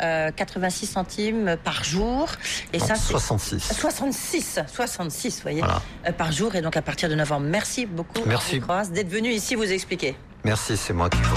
Euh, 0.02 0.30
86 0.34 0.86
centimes 0.86 1.56
par 1.62 1.84
jour. 1.84 2.28
Et 2.72 2.78
ça, 2.78 2.94
c'est 2.94 3.12
66. 3.12 3.72
66, 3.78 4.60
66, 4.66 5.36
vous 5.36 5.42
voyez, 5.42 5.60
Voilà. 5.60 5.82
euh, 6.08 6.12
par 6.12 6.32
jour. 6.32 6.54
Et 6.54 6.62
donc 6.62 6.76
à 6.76 6.82
partir 6.82 7.08
de 7.08 7.14
novembre. 7.14 7.46
Merci 7.48 7.86
beaucoup, 7.86 8.22
Merci. 8.26 8.60
D'être 8.92 9.08
venu 9.10 9.30
ici 9.30 9.54
vous 9.54 9.70
expliquer. 9.70 10.16
Merci, 10.44 10.76
c'est 10.76 10.92
moi 10.92 11.08
qui 11.08 11.18
vous. 11.22 11.36